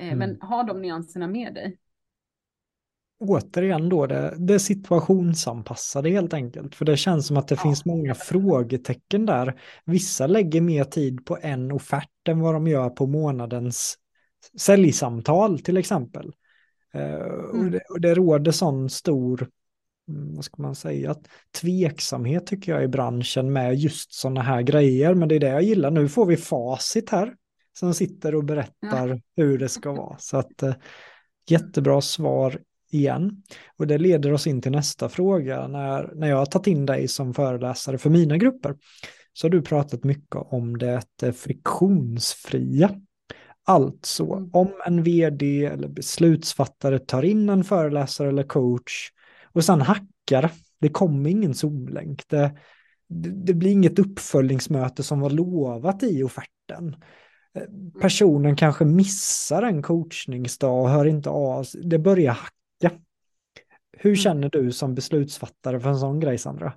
[0.00, 0.18] Eh, mm.
[0.18, 1.78] Men ha de nyanserna med dig
[3.20, 6.74] återigen då det, det situationsanpassade helt enkelt.
[6.74, 7.62] För det känns som att det ja.
[7.62, 9.60] finns många frågetecken där.
[9.84, 13.98] Vissa lägger mer tid på en offert än vad de gör på månadens
[14.58, 16.32] säljsamtal till exempel.
[16.92, 17.64] Mm.
[17.64, 19.50] och, det, och det råder sån stor, mm,
[20.08, 21.16] vad ska man säga,
[21.60, 25.14] tveksamhet tycker jag i branschen med just sådana här grejer.
[25.14, 25.90] Men det är det jag gillar.
[25.90, 27.34] Nu får vi facit här
[27.78, 29.18] som sitter och berättar ja.
[29.36, 30.18] hur det ska vara.
[30.18, 30.74] Så att uh,
[31.48, 32.58] jättebra svar
[32.90, 33.42] igen.
[33.78, 35.68] Och det leder oss in till nästa fråga.
[35.68, 38.76] När, när jag har tagit in dig som föreläsare för mina grupper
[39.32, 43.00] så har du pratat mycket om det friktionsfria.
[43.64, 44.50] Alltså mm.
[44.52, 49.10] om en vd eller beslutsfattare tar in en föreläsare eller coach
[49.52, 52.28] och sen hackar, det kommer ingen zoomlänk.
[52.28, 52.58] Det,
[53.08, 56.96] det, det blir inget uppföljningsmöte som var lovat i offerten
[58.00, 62.98] personen kanske missar en coachningsdag och hör inte av Det börjar hacka
[63.92, 64.16] hur mm.
[64.16, 66.72] känner du som beslutsfattare för en sån grej, Sandra?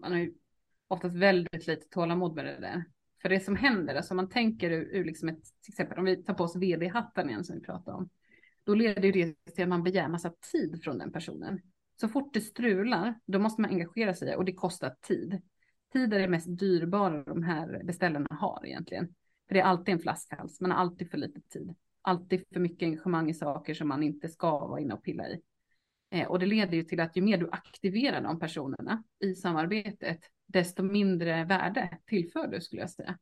[0.00, 0.34] Man har ju
[0.88, 2.84] oftast väldigt lite tålamod med det där.
[3.22, 6.16] För det som händer, alltså man tänker ur, ur liksom ett, till exempel om vi
[6.16, 8.08] tar på oss vd-hatten igen som vi pratade om,
[8.64, 11.60] då leder det till att man begär massa tid från den personen.
[12.00, 15.42] Så fort det strular, då måste man engagera sig och det kostar tid.
[15.92, 19.14] Tid är det mest dyrbara de här beställarna har egentligen.
[19.48, 21.74] För det är alltid en flaskhals, man har alltid för lite tid.
[22.02, 25.40] Alltid för mycket engagemang i saker som man inte ska vara inne och pilla i.
[26.10, 30.20] Eh, och det leder ju till att ju mer du aktiverar de personerna i samarbetet,
[30.46, 33.18] desto mindre värde tillför du skulle jag säga.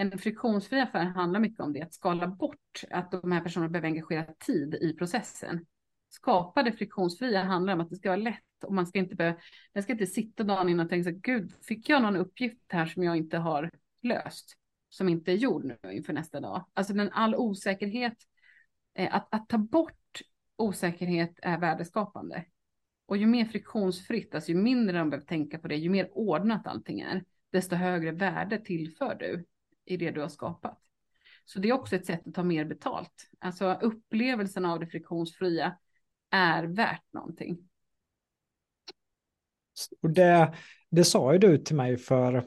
[0.00, 3.88] En friktionsfri affär handlar mycket om det, att skala bort att de här personerna behöver
[3.88, 5.66] engagera tid i processen.
[6.08, 9.38] Skapa det friktionsfria handlar om att det ska vara lätt och man ska inte behöva,
[9.72, 12.86] Den ska inte sitta dagen innan och tänka så gud, fick jag någon uppgift här
[12.86, 13.70] som jag inte har
[14.02, 14.56] löst,
[14.88, 16.64] som inte är gjord nu inför nästa dag.
[16.74, 18.16] Alltså den all osäkerhet,
[18.94, 20.20] eh, att, att ta bort
[20.56, 22.44] osäkerhet är värdeskapande.
[23.06, 26.66] Och ju mer friktionsfritt, alltså ju mindre de behöver tänka på det, ju mer ordnat
[26.66, 29.44] allting är, desto högre värde tillför du
[29.90, 30.78] i det du har skapat.
[31.44, 33.30] Så det är också ett sätt att ta mer betalt.
[33.38, 35.76] Alltså upplevelsen av det friktionsfria
[36.30, 37.58] är värt någonting.
[40.02, 40.54] Och det,
[40.90, 42.46] det sa ju du till mig för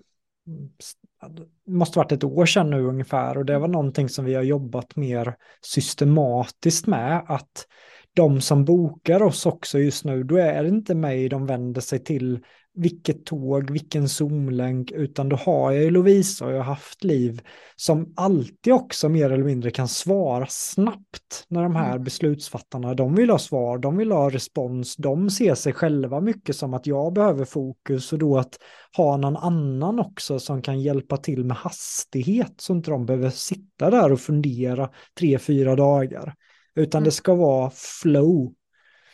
[1.29, 4.43] det måste varit ett år sedan nu ungefär och det var någonting som vi har
[4.43, 7.67] jobbat mer systematiskt med att
[8.13, 12.03] de som bokar oss också just nu, då är det inte mig de vänder sig
[12.03, 12.39] till
[12.75, 17.41] vilket tåg, vilken zoomlänk, utan då har jag ju Lovisa och jag har haft liv
[17.75, 22.03] som alltid också mer eller mindre kan svara snabbt när de här mm.
[22.03, 26.73] beslutsfattarna, de vill ha svar, de vill ha respons, de ser sig själva mycket som
[26.73, 28.57] att jag behöver fokus och då att
[28.97, 33.89] ha någon annan också som kan hjälpa till med hastighet så inte de behöver sitta
[33.89, 36.35] där och fundera tre, fyra dagar.
[36.75, 37.05] Utan mm.
[37.05, 38.53] det ska vara flow.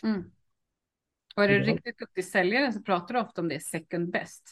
[0.03, 0.23] Mm.
[1.39, 4.43] Och är du riktigt duktig säljare så pratar du ofta om det second best.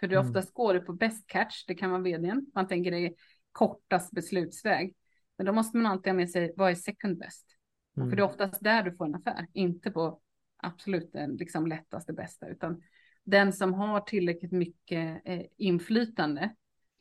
[0.00, 0.28] För du mm.
[0.28, 2.46] oftast går du på best catch, det kan vara vdn.
[2.54, 3.12] Man tänker det är
[3.52, 4.94] kortast beslutsväg.
[5.36, 7.56] Men då måste man alltid ha med sig, vad är second best?
[7.96, 8.10] Mm.
[8.10, 10.20] För det är oftast där du får en affär, inte på
[10.56, 12.82] absolut den liksom lättaste bästa, utan
[13.24, 16.54] den som har tillräckligt mycket eh, inflytande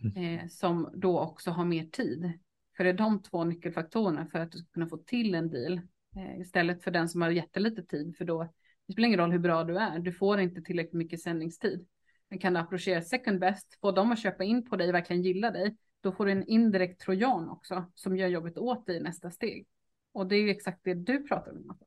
[0.04, 0.40] mm.
[0.40, 2.32] eh, som då också har mer tid.
[2.78, 5.82] För det är de två nyckelfaktorerna för att du ska kunna få till en deal
[6.16, 8.54] eh, istället för den som har jättelite tid, för då
[8.88, 11.88] det spelar ingen roll hur bra du är, du får inte tillräckligt mycket sändningstid.
[12.30, 15.52] Men kan du approchera second best, få dem att köpa in på dig, verkligen gilla
[15.52, 19.32] dig, då får du en indirekt trojan också som gör jobbet åt dig i nästa
[19.32, 19.68] steg.
[20.14, 21.78] Och det är ju exakt det du pratar om.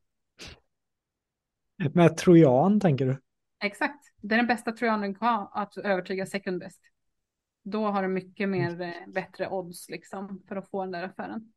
[1.93, 3.17] Med trojan tänker du?
[3.63, 6.81] Exakt, det är den bästa trojanen kan att övertyga second best.
[7.63, 11.53] Då har du mycket mer eh, bättre odds liksom för att få den där affären.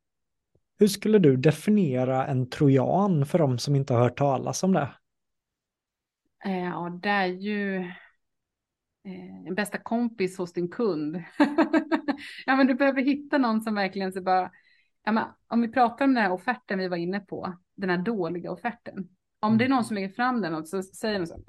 [0.77, 4.89] Hur skulle du definiera en trojan för de som inte har hört talas om det?
[6.45, 7.77] Eh, ja, det är ju
[9.03, 11.23] eh, en bästa kompis hos din kund.
[12.45, 14.51] ja, men du behöver hitta någon som verkligen så bara,
[15.03, 17.97] ja, men om vi pratar om den här offerten vi var inne på, den här
[17.97, 19.09] dåliga offerten.
[19.39, 19.83] Om det är någon mm.
[19.83, 21.43] som lägger fram den och så säger de så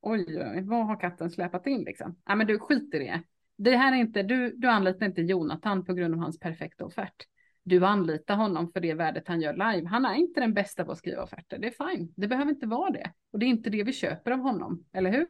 [0.00, 2.16] oj, oj, vad har katten släpat in liksom?
[2.26, 3.22] Ja, men du skiter i det.
[3.56, 7.26] Det här är inte, du, du anlitar inte Jonathan på grund av hans perfekta offert
[7.68, 9.88] du anlitar honom för det värdet han gör live.
[9.88, 11.58] Han är inte den bästa på att skriva offerter.
[11.58, 12.12] Det är fine.
[12.16, 13.12] Det behöver inte vara det.
[13.30, 15.26] Och det är inte det vi köper av honom, eller hur?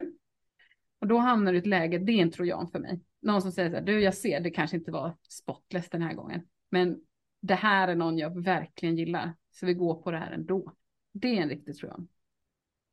[1.01, 3.01] Och då hamnar du i ett läge, det är en trojan för mig.
[3.21, 6.13] Någon som säger så här, du jag ser, det kanske inte var spotless den här
[6.13, 6.41] gången.
[6.69, 6.99] Men
[7.41, 9.33] det här är någon jag verkligen gillar.
[9.51, 10.73] Så vi går på det här ändå.
[11.13, 12.07] Det är en riktig trojan.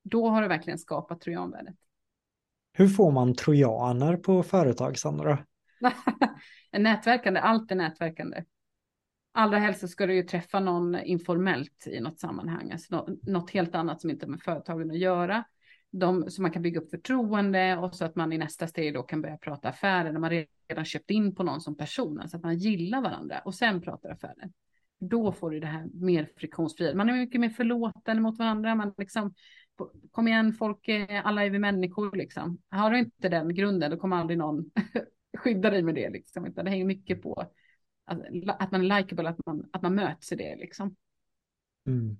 [0.02, 1.74] Då har du verkligen skapat trojanvärdet.
[2.72, 5.38] Hur får man trojaner på företag, Sandra?
[6.78, 8.44] nätverkande, allt är nätverkande
[9.36, 13.74] allra helst så ska du ju träffa någon informellt i något sammanhang, alltså något helt
[13.74, 15.44] annat som inte har med företagen att göra.
[15.90, 19.02] De, så man kan bygga upp förtroende och så att man i nästa steg då
[19.02, 20.30] kan börja prata affärer när man
[20.68, 24.10] redan köpt in på någon som person, alltså att man gillar varandra och sen pratar
[24.10, 24.50] affärer.
[25.00, 26.94] Då får du det här mer friktionsfria.
[26.94, 28.74] Man är mycket mer förlåtande mot varandra.
[28.74, 29.34] Man liksom,
[30.10, 32.58] kom igen, folk, eh, alla är vi människor liksom.
[32.70, 34.70] Har du inte den grunden, då kommer aldrig någon
[35.38, 37.46] skydda dig med det liksom, utan det hänger mycket på
[38.06, 40.96] att, man är likeable, att man, att man möts i det liksom.
[41.86, 42.16] Mm.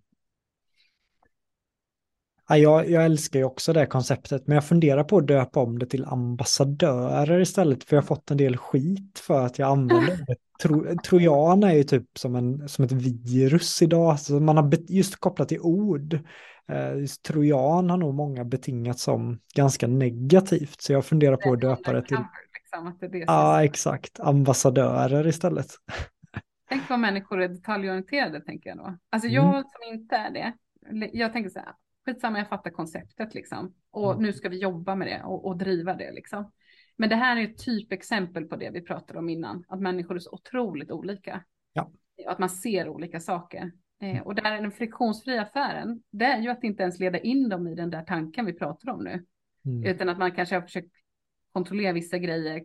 [2.48, 5.78] Ja, jag, jag, älskar ju också det konceptet, men jag funderar på att döpa om
[5.78, 10.16] det till ambassadörer istället, för jag har fått en del skit för att jag använder
[10.26, 10.36] det.
[10.62, 15.16] Tro, trojan är ju typ som, en, som ett virus idag, så man har just
[15.16, 16.18] kopplat till ord.
[16.68, 21.60] Eh, just trojan har nog många betingat som ganska negativt, så jag funderar på att
[21.60, 22.18] döpa det till
[22.84, 22.86] liksom.
[22.86, 24.20] Att det är det ja, exakt.
[24.20, 25.66] Ambassadörer istället.
[26.68, 28.98] Tänk vad människor är detaljorienterade, tänker jag då.
[29.10, 29.62] Alltså jag mm.
[29.62, 30.52] som inte är det,
[31.12, 31.72] jag tänker så här,
[32.06, 33.74] skitsamma, jag fattar konceptet liksom.
[33.90, 34.22] Och mm.
[34.22, 36.52] nu ska vi jobba med det och, och driva det liksom.
[36.96, 40.18] Men det här är ett typexempel på det vi pratade om innan, att människor är
[40.18, 41.44] så otroligt olika.
[41.72, 41.90] Ja.
[42.26, 43.72] Att man ser olika saker.
[44.02, 47.48] Eh, och där är den friktionsfria affären, det är ju att inte ens leda in
[47.48, 49.24] dem i den där tanken vi pratar om nu.
[49.64, 49.84] Mm.
[49.84, 50.92] Utan att man kanske har försökt
[51.56, 52.64] kontrollera vissa grejer,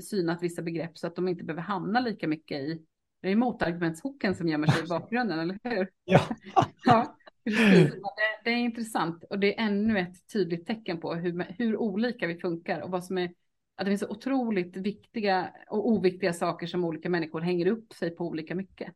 [0.00, 2.82] synat vissa begrepp så att de inte behöver hamna lika mycket i,
[3.22, 5.88] det är motargumentshoken som gömmer sig i bakgrunden, eller hur?
[6.04, 6.20] Ja.
[6.84, 7.92] ja det,
[8.44, 12.40] det, är intressant och det är ännu ett tydligt tecken på hur, hur olika vi
[12.40, 13.24] funkar och vad som är
[13.76, 18.10] att det finns så otroligt viktiga och oviktiga saker som olika människor hänger upp sig
[18.10, 18.92] på olika mycket.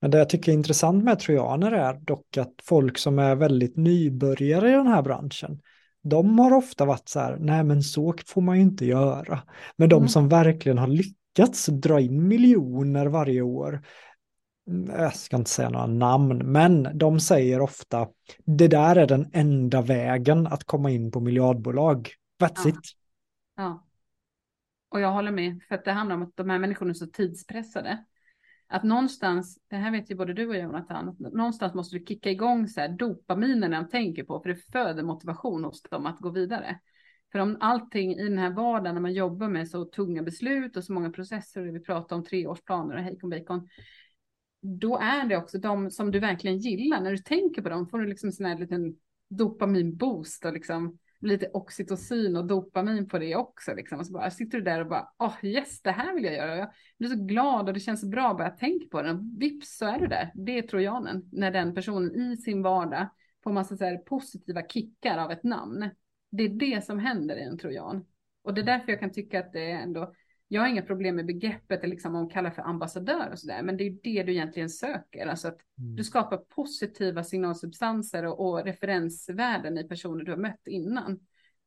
[0.00, 3.76] Men det jag tycker är intressant med trojaner är dock att folk som är väldigt
[3.76, 5.60] nybörjare i den här branschen,
[6.04, 9.42] de har ofta varit så här, nej men så får man ju inte göra.
[9.76, 10.08] Men de mm.
[10.08, 13.82] som verkligen har lyckats dra in miljoner varje år,
[14.70, 18.08] mm, jag ska inte säga några namn, men de säger ofta,
[18.44, 22.08] det där är den enda vägen att komma in på miljardbolag.
[22.40, 22.68] That's ja.
[22.68, 22.80] it.
[23.56, 23.84] Ja.
[24.88, 27.06] Och jag håller med, för att det handlar om att de här människorna är så
[27.06, 28.04] tidspressade
[28.74, 32.68] att någonstans, det här vet ju både du och Jonathan, någonstans måste du kicka igång
[32.68, 36.30] så här dopaminen när de tänker på, för det föder motivation hos dem att gå
[36.30, 36.80] vidare.
[37.32, 40.84] För om allting i den här vardagen när man jobbar med så tunga beslut och
[40.84, 43.68] så många processer, och vi pratar om treårsplaner och hejkon bacon,
[44.60, 47.00] då är det också de som du verkligen gillar.
[47.00, 48.96] När du tänker på dem får du liksom en sån här liten
[49.28, 53.74] dopaminboost och liksom lite oxytocin och dopamin på det också.
[53.74, 53.98] Liksom.
[53.98, 56.34] Och så bara sitter du där och bara, åh oh, yes, det här vill jag
[56.34, 56.56] göra.
[56.56, 58.98] Jag blir så glad och det känns så bra bara jag tänker på.
[58.98, 60.32] Och vips så är du där.
[60.34, 61.28] Det är trojanen.
[61.32, 63.08] När den personen i sin vardag
[63.44, 65.90] får massa så här positiva kickar av ett namn.
[66.30, 68.04] Det är det som händer i en trojan.
[68.42, 70.14] Och det är därför jag kan tycka att det är ändå
[70.48, 73.84] jag har inga problem med begreppet, liksom om kallar för ambassadör och sådär, men det
[73.84, 75.26] är det du egentligen söker.
[75.26, 75.96] Alltså att mm.
[75.96, 81.20] du skapar positiva signalsubstanser och, och, referensvärden i personer du har mött innan,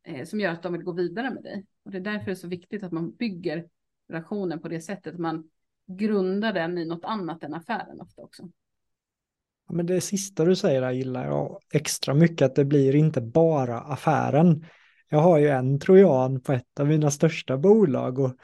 [0.03, 1.65] eh, som gör att de vill gå vidare med dig.
[1.85, 3.65] Och det är därför det är så viktigt att man bygger
[4.09, 5.49] relationen på det sättet, man
[5.87, 8.49] grundar den i något annat än affären ofta också.
[9.67, 13.21] Ja, men det sista du säger där gillar jag extra mycket, att det blir inte
[13.21, 14.65] bara affären.
[15.09, 18.37] Jag har ju en trojan på ett av mina största bolag och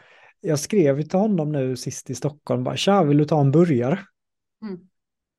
[0.43, 3.99] jag skrev till honom nu sist i Stockholm, bara tja, vill du ta en burgare?
[4.61, 4.79] Mm.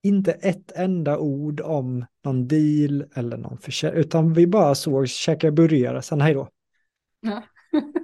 [0.02, 5.50] Inte ett enda ord om någon deal eller någon försäljning, utan vi bara såg, käka
[5.50, 6.48] burgare, sen hej då.
[7.20, 7.42] Ja.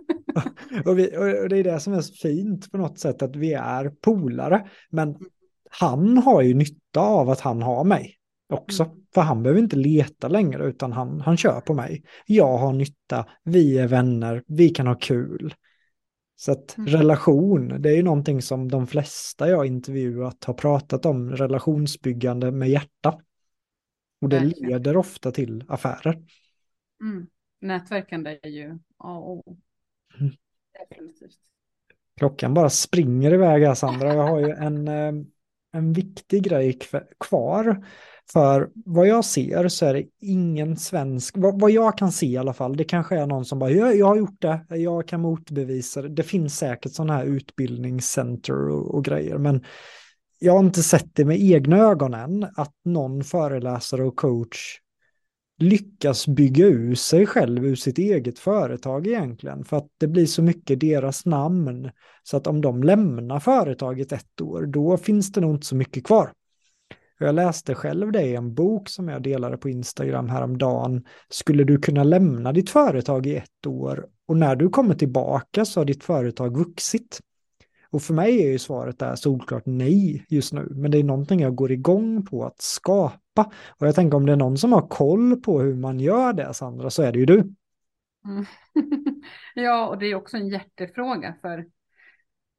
[0.84, 3.52] och, vi, och, det är det som är så fint på något sätt, att vi
[3.52, 5.16] är polare, men
[5.70, 8.16] han har ju nytta av att han har mig
[8.52, 8.82] också.
[8.84, 8.96] Mm.
[9.14, 12.02] För han behöver inte leta längre utan han, han kör på mig.
[12.26, 15.54] Jag har nytta, vi är vänner, vi kan ha kul.
[16.40, 16.90] Så att mm.
[16.90, 22.68] relation, det är ju någonting som de flesta jag intervjuat har pratat om, relationsbyggande med
[22.70, 23.20] hjärta.
[24.20, 24.70] Och det Verkligen.
[24.70, 26.22] leder ofta till affärer.
[27.02, 27.26] Mm.
[27.60, 29.56] Nätverkande är ju A och O.
[30.20, 30.32] Mm.
[30.88, 31.38] Definitivt.
[32.16, 34.14] Klockan bara springer iväg här Sandra.
[34.14, 35.12] Jag har ju en, eh,
[35.72, 36.78] en viktig grej
[37.20, 37.86] kvar.
[38.32, 42.36] För vad jag ser så är det ingen svensk, vad, vad, jag kan se i
[42.36, 45.20] alla fall, det kanske är någon som bara, jag, jag har gjort det, jag kan
[45.20, 46.08] motbevisa det.
[46.08, 49.64] Det finns säkert sådana här utbildningscenter och, och, grejer, men
[50.38, 54.78] jag har inte sett det med egna ögon än, att någon föreläsare och coach
[55.58, 59.64] lyckas bygga ur sig själv ur sitt eget företag egentligen.
[59.64, 61.90] För att det blir så mycket deras namn.
[62.22, 66.06] Så att om de lämnar företaget ett år, då finns det nog inte så mycket
[66.06, 66.32] kvar.
[67.22, 71.04] Jag läste själv det i en bok som jag delade på Instagram häromdagen.
[71.28, 75.80] Skulle du kunna lämna ditt företag i ett år och när du kommer tillbaka så
[75.80, 77.20] har ditt företag vuxit?
[77.90, 81.40] Och för mig är ju svaret där solklart nej just nu, men det är någonting
[81.40, 83.52] jag går igång på att skapa.
[83.68, 86.54] Och jag tänker om det är någon som har koll på hur man gör det,
[86.54, 87.38] Sandra, så är det ju du.
[88.24, 88.44] Mm.
[89.54, 91.64] ja, och det är också en hjärtefråga för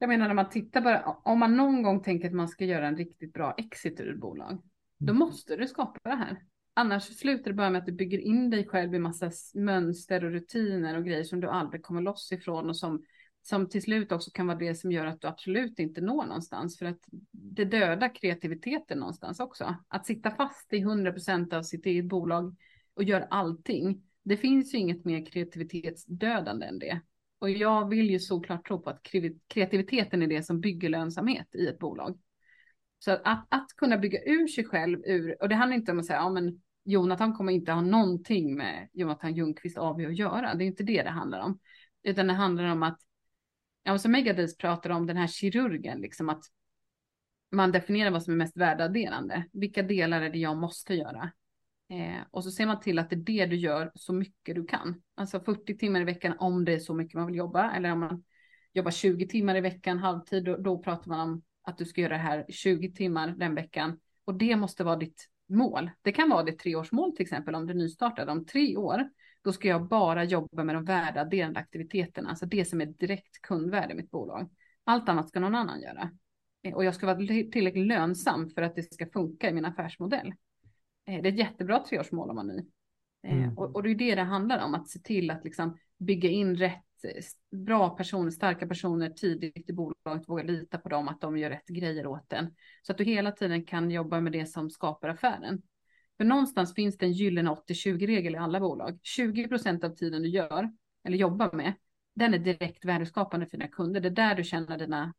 [0.02, 2.88] jag menar när man tittar bara, om man någon gång tänker att man ska göra
[2.88, 4.62] en riktigt bra exit ur ett bolag,
[4.98, 5.20] då mm.
[5.20, 6.44] måste du skapa det här.
[6.74, 10.32] Annars slutar det bara med att du bygger in dig själv i massa mönster och
[10.32, 13.04] rutiner och grejer som du aldrig kommer loss ifrån och som,
[13.42, 16.78] som till slut också kan vara det som gör att du absolut inte når någonstans.
[16.78, 17.00] För att
[17.32, 19.76] det dödar kreativiteten någonstans också.
[19.88, 22.56] Att sitta fast i 100% av sitt eget bolag
[22.94, 24.04] och göra allting.
[24.24, 27.02] Det finns ju inget mer kreativitetsdödande än det.
[27.42, 29.04] Och jag vill ju såklart tro på att
[29.48, 32.20] kreativiteten är det som bygger lönsamhet i ett bolag.
[33.00, 36.06] Så att, att kunna bygga ur sig själv ur, och det handlar inte om att
[36.06, 40.56] säga, ja men Jonathan kommer inte ha någonting med Jonathan Ljungqvist AB att göra.
[40.56, 41.60] Det är inte det det handlar om.
[42.04, 43.00] Utan det handlar om att,
[43.84, 46.44] ja som Megadis pratar om den här kirurgen, liksom att
[47.52, 49.46] man definierar vad som är mest värdeadderande.
[49.52, 51.32] Vilka delar är det jag måste göra?
[51.92, 54.66] Eh, och så ser man till att det är det du gör så mycket du
[54.66, 55.02] kan.
[55.16, 57.72] Alltså 40 timmar i veckan om det är så mycket man vill jobba.
[57.72, 58.24] Eller om man
[58.74, 62.14] jobbar 20 timmar i veckan halvtid, då, då pratar man om att du ska göra
[62.14, 64.00] det här 20 timmar den veckan.
[64.26, 65.90] Och det måste vara ditt mål.
[66.02, 68.28] Det kan vara ditt treårsmål till exempel om du nystartar.
[68.28, 69.10] Om tre år,
[69.42, 73.94] då ska jag bara jobba med de värdeadderande aktiviteterna, alltså det som är direkt kundvärde
[73.94, 74.50] i mitt bolag.
[74.84, 76.12] Allt annat ska någon annan göra.
[76.64, 80.34] Eh, och jag ska vara tillräckligt lönsam för att det ska funka i min affärsmodell.
[81.08, 82.66] Eh, det är ett jättebra treårsmål om man ny.
[83.24, 83.58] Eh, mm.
[83.58, 86.56] Och, och, det är det det handlar om, att se till att liksom bygga in
[86.56, 86.84] rätt,
[87.52, 91.68] bra personer, starka personer tidigt i bolaget, våga lita på dem, att de gör rätt
[91.68, 92.56] grejer åt en.
[92.82, 95.62] Så att du hela tiden kan jobba med det som skapar affären.
[96.18, 99.00] För någonstans finns det en gyllene 80-20-regel i alla bolag.
[99.04, 100.72] 20 procent av tiden du gör,
[101.04, 101.74] eller jobbar med,
[102.16, 104.02] den är direkt värdeskapande för dina kunder.
[104.02, 105.14] Det är där du tjänar dina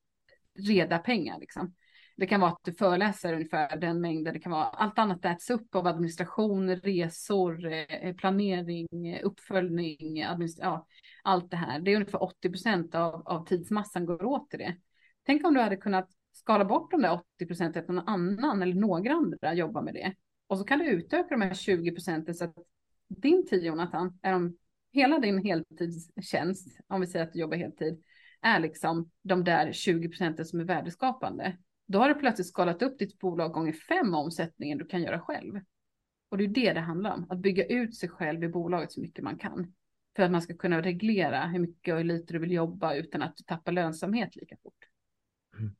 [0.58, 1.38] reda pengar.
[1.38, 1.74] Liksom.
[2.22, 4.34] Det kan vara att du föreläser ungefär den mängden.
[4.34, 10.16] Det kan vara allt annat äts upp av administration, resor, eh, eh, planering, eh, uppföljning,
[10.58, 10.86] ja,
[11.22, 11.80] allt det här.
[11.80, 14.76] Det är ungefär 80 procent av, av tidsmassan går åt till det.
[15.26, 18.74] Tänk om du hade kunnat skala bort de där 80 procenten att någon annan eller
[18.74, 20.14] några andra jobbar med det.
[20.46, 22.54] Och så kan du utöka de här 20 procenten så att
[23.08, 24.56] din tid Jonathan, är de,
[24.92, 28.02] hela din heltidstjänst, om vi säger att du jobbar heltid,
[28.42, 31.56] är liksom de där 20 procenten som är värdeskapande.
[31.86, 35.60] Då har du plötsligt skalat upp ditt bolag gånger fem omsättningen du kan göra själv.
[36.30, 39.00] Och det är det det handlar om, att bygga ut sig själv i bolaget så
[39.00, 39.72] mycket man kan.
[40.16, 43.22] För att man ska kunna reglera hur mycket och hur lite du vill jobba utan
[43.22, 44.88] att du tappar lönsamhet lika fort.
[45.58, 45.74] Mm.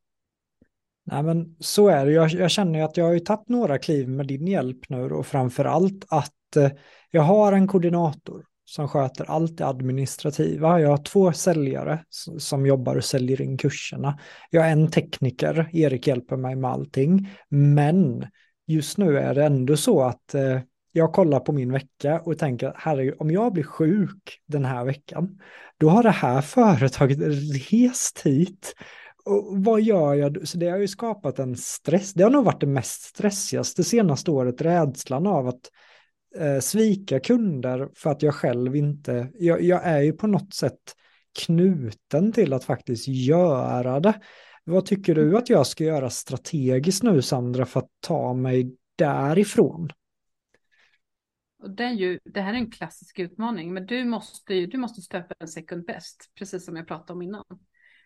[1.04, 3.78] Nej men så är det, jag, jag känner ju att jag har ju tagit några
[3.78, 6.70] kliv med din hjälp nu och framför allt att eh,
[7.10, 10.80] jag har en koordinator som sköter allt det administrativa.
[10.80, 12.04] Jag har två säljare
[12.38, 14.18] som jobbar och säljer in kurserna.
[14.50, 17.30] Jag har en tekniker, Erik hjälper mig med allting.
[17.48, 18.26] Men
[18.66, 20.60] just nu är det ändå så att eh,
[20.92, 25.40] jag kollar på min vecka och tänker, herregud, om jag blir sjuk den här veckan,
[25.78, 27.18] då har det här företaget
[27.70, 28.74] rest hit.
[29.24, 30.48] Och vad gör jag?
[30.48, 32.12] Så det har ju skapat en stress.
[32.12, 35.70] Det har nog varit det mest stressigaste senaste året, rädslan av att
[36.36, 40.96] eh, svika kunder för att jag själv inte, jag, jag är ju på något sätt
[41.46, 44.20] knuten till att faktiskt göra det.
[44.64, 49.88] Vad tycker du att jag ska göra strategiskt nu Sandra för att ta mig därifrån?
[51.62, 54.78] Och det, är ju, det här är en klassisk utmaning, men du måste, ju, du
[54.78, 57.44] måste stöpa en second best, precis som jag pratade om innan.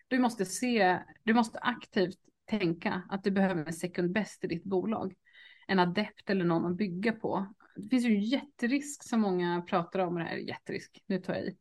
[0.07, 4.63] Du måste se, du måste aktivt tänka att du behöver en second best i ditt
[4.63, 5.13] bolag.
[5.67, 9.99] En adept eller någon att bygga på det finns ju en jätterisk som många pratar
[9.99, 11.57] om, det här jätterisk, nu tar jag i.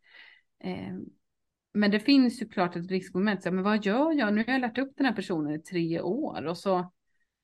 [0.60, 0.94] Eh,
[1.74, 4.34] men det finns ju klart ett riskmoment, så, men vad gör jag?
[4.34, 6.92] Nu har jag lärt upp den här personen i tre år och så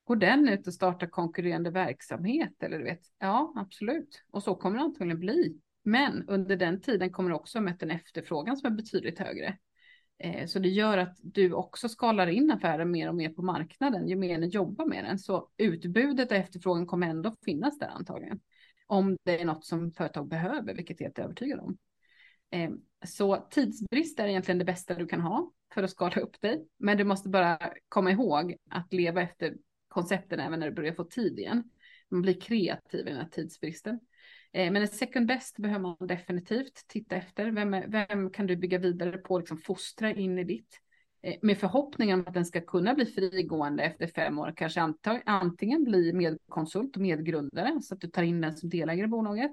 [0.05, 4.25] går den ut och startar konkurrerande verksamhet eller du vet, ja absolut.
[4.31, 5.59] Och så kommer det antagligen bli.
[5.85, 9.59] Men under den tiden kommer du också ha mött en efterfrågan som är betydligt högre.
[10.19, 14.09] Eh, så det gör att du också skalar in affären mer och mer på marknaden
[14.09, 15.19] ju mer ni jobbar med den.
[15.19, 18.41] Så utbudet och efterfrågan kommer ändå finnas där antagligen
[18.93, 21.79] om det är något som företag behöver, vilket jag är helt övertygad om.
[22.51, 22.71] Eh,
[23.07, 26.97] så tidsbrist är egentligen det bästa du kan ha för att skala upp dig, men
[26.97, 29.55] du måste bara komma ihåg att leva efter
[29.89, 31.71] koncepten även när du börjar få tid igen.
[32.09, 34.01] Man blir kreativ i den här tidsbristen.
[34.53, 37.51] Eh, men en second best behöver man definitivt titta efter.
[37.51, 40.81] Vem, är, vem kan du bygga vidare på, liksom fostra in i ditt?
[41.23, 44.95] Eh, med förhoppningen om att den ska kunna bli frigående efter fem år, kanske
[45.27, 49.53] antingen bli medkonsult och medgrundare så att du tar in den som delägare i bolaget.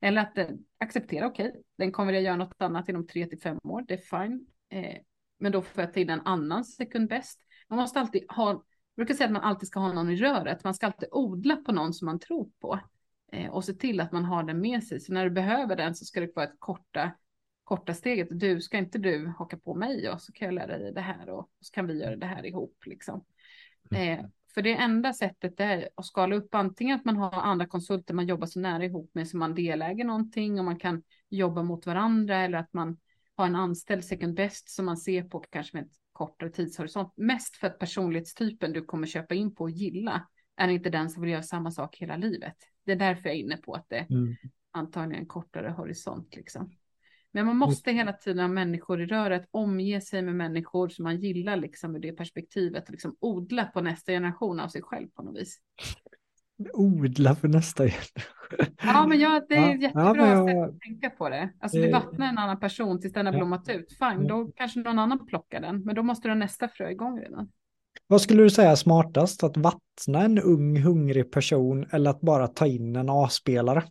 [0.00, 0.46] Eller att eh,
[0.78, 3.94] acceptera, okej, okay, den kommer jag göra något annat inom tre till fem år, det
[3.94, 4.46] är fine.
[4.70, 4.96] Eh,
[5.38, 7.40] men då får jag ta in en annan second best.
[7.68, 8.62] Man måste alltid ha, jag
[8.96, 11.72] brukar säga att man alltid ska ha någon i röret, man ska alltid odla på
[11.72, 12.80] någon som man tror på.
[13.32, 15.94] Eh, och se till att man har den med sig, så när du behöver den
[15.94, 17.10] så ska det vara ett korta
[17.66, 18.28] korta steget.
[18.30, 21.28] Du, ska inte du haka på mig och så kan jag lära dig det här
[21.28, 23.24] och så kan vi göra det här ihop liksom.
[23.90, 24.18] Mm.
[24.18, 28.14] Eh, för det enda sättet är att skala upp antingen att man har andra konsulter
[28.14, 31.86] man jobbar så nära ihop med så man deläger någonting och man kan jobba mot
[31.86, 32.98] varandra eller att man
[33.36, 37.12] har en anställd second best som man ser på kanske med ett kortare tidshorisont.
[37.16, 41.22] Mest för att personlighetstypen du kommer köpa in på och gilla är inte den som
[41.22, 42.56] vill göra samma sak hela livet.
[42.84, 44.36] Det är därför jag är inne på att det mm.
[44.70, 46.70] antagligen är en kortare horisont liksom.
[47.36, 51.16] Men man måste hela tiden ha människor i röret, omge sig med människor som man
[51.16, 55.22] gillar liksom ur det perspektivet och liksom odla på nästa generation av sig själv på
[55.22, 55.58] något vis.
[56.72, 58.76] Odla för nästa generation.
[58.82, 61.50] Ja, men ja, det är ja, jättebra ja, sätt att tänka på det.
[61.60, 63.96] Alltså du vattnar en annan person tills den har blommat ut.
[63.98, 67.20] Fine, då kanske någon annan plockar den, men då måste du ha nästa frö igång
[67.20, 67.48] redan.
[68.06, 69.44] Vad skulle du säga är smartast?
[69.44, 73.82] Att vattna en ung hungrig person eller att bara ta in en A-spelare?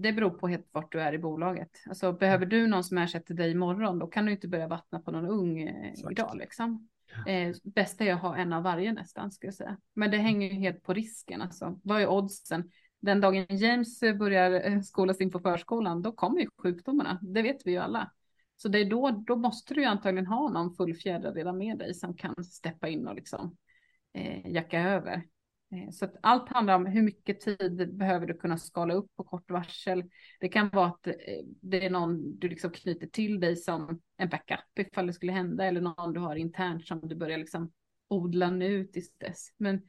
[0.00, 1.70] Det beror på helt vart du är i bolaget.
[1.88, 5.10] Alltså behöver du någon som ersätter dig imorgon, då kan du inte börja vattna på
[5.10, 6.88] någon ung eh, idag liksom.
[7.26, 9.78] Eh, bästa är att ha en av varje nästan, ska jag säga.
[9.94, 11.42] Men det hänger ju helt på risken.
[11.42, 11.80] Alltså.
[11.82, 12.70] Vad är oddsen?
[13.00, 17.18] Den dagen James börjar eh, skolas in på förskolan, då kommer ju sjukdomarna.
[17.22, 18.12] Det vet vi ju alla.
[18.56, 21.94] Så det är då, då måste du ju antagligen ha någon fullfjädrad redan med dig
[21.94, 23.56] som kan steppa in och liksom
[24.14, 25.22] eh, jacka över.
[25.72, 29.24] Eh, så att allt handlar om hur mycket tid behöver du kunna skala upp på
[29.24, 30.04] kort varsel.
[30.40, 31.14] Det kan vara att eh,
[31.62, 35.64] det är någon du liksom knyter till dig som en backup ifall det skulle hända
[35.64, 37.72] eller någon du har internt som du börjar liksom
[38.08, 39.48] odla nu tills dess.
[39.56, 39.82] Men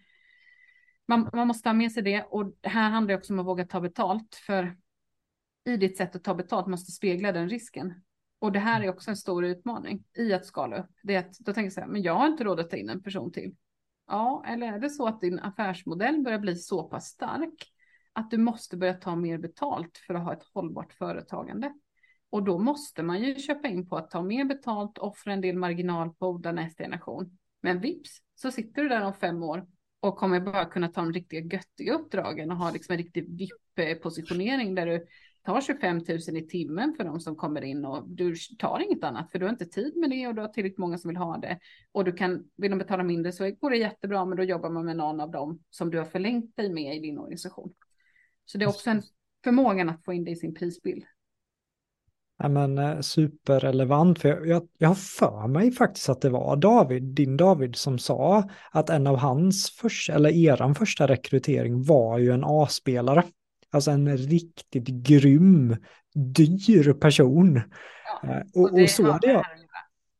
[1.05, 3.65] man, man måste ha med sig det och här handlar det också om att våga
[3.65, 4.77] ta betalt för
[5.65, 7.93] i ditt sätt att ta betalt måste spegla den risken.
[8.39, 10.89] Och det här är också en stor utmaning i att skala upp.
[11.03, 12.77] Det är att då tänker jag så här, men jag har inte råd att ta
[12.77, 13.55] in en person till.
[14.09, 17.71] Ja, eller är det så att din affärsmodell börjar bli så pass stark
[18.13, 21.73] att du måste börja ta mer betalt för att ha ett hållbart företagande?
[22.29, 25.55] Och då måste man ju köpa in på att ta mer betalt, offra en del
[25.55, 27.37] marginal på odla nästa generation.
[27.61, 29.67] Men vips så sitter du där om fem år
[29.99, 34.75] och kommer bara kunna ta de riktiga göttiga uppdragen och ha liksom en riktig VIP-positionering
[34.75, 35.07] där du
[35.43, 39.31] tar 25 000 i timmen för de som kommer in och du tar inget annat
[39.31, 41.37] för du har inte tid med det och du har tillräckligt många som vill ha
[41.37, 41.59] det
[41.91, 44.85] och du kan, vill de betala mindre så går det jättebra men då jobbar man
[44.85, 47.73] med någon av dem som du har förlängt dig med i din organisation.
[48.45, 49.01] Så det är också en
[49.43, 51.03] förmågan att få in det i sin prisbild.
[52.41, 56.55] Ja, men, eh, superrelevant, för jag, jag, jag har för mig faktiskt att det var
[56.55, 62.17] David, din David, som sa att en av hans första, eller eran första rekrytering var
[62.17, 63.23] ju en A-spelare.
[63.71, 65.75] Alltså en riktigt grym,
[66.35, 67.61] dyr person.
[68.23, 69.45] Ja, eh, och, och, och så hade jag...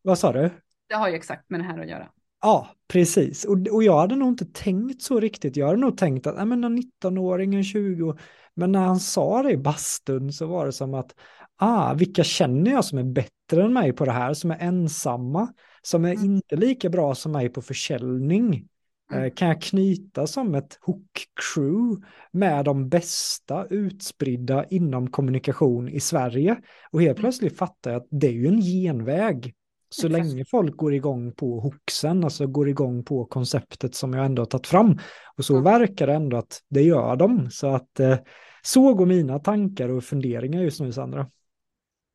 [0.02, 0.50] Vad sa du?
[0.90, 2.10] Det har ju exakt med det här att göra.
[2.42, 3.46] Ja, precis.
[3.46, 5.56] Och, och jag hade nog inte tänkt så riktigt.
[5.56, 8.18] Jag hade nog tänkt att, ja men 19-åringen, 20
[8.60, 11.16] men när han sa det i bastun så var det som att,
[11.56, 15.54] ah, vilka känner jag som är bättre än mig på det här, som är ensamma,
[15.82, 16.26] som är mm.
[16.26, 18.68] inte lika bra som mig på försäljning.
[19.12, 19.24] Mm.
[19.24, 26.58] Eh, kan jag knyta som ett hook-crew med de bästa utspridda inom kommunikation i Sverige?
[26.92, 27.22] Och helt mm.
[27.22, 29.54] plötsligt fattar jag att det är ju en genväg.
[29.90, 30.26] Så Exakt.
[30.26, 34.48] länge folk går igång på hooksen, alltså går igång på konceptet som jag ändå har
[34.48, 35.00] tagit fram.
[35.38, 35.64] Och så mm.
[35.64, 37.50] verkar det ändå att det gör de.
[37.52, 38.18] Så att eh,
[38.62, 41.28] så går mina tankar och funderingar just nu, Sandra.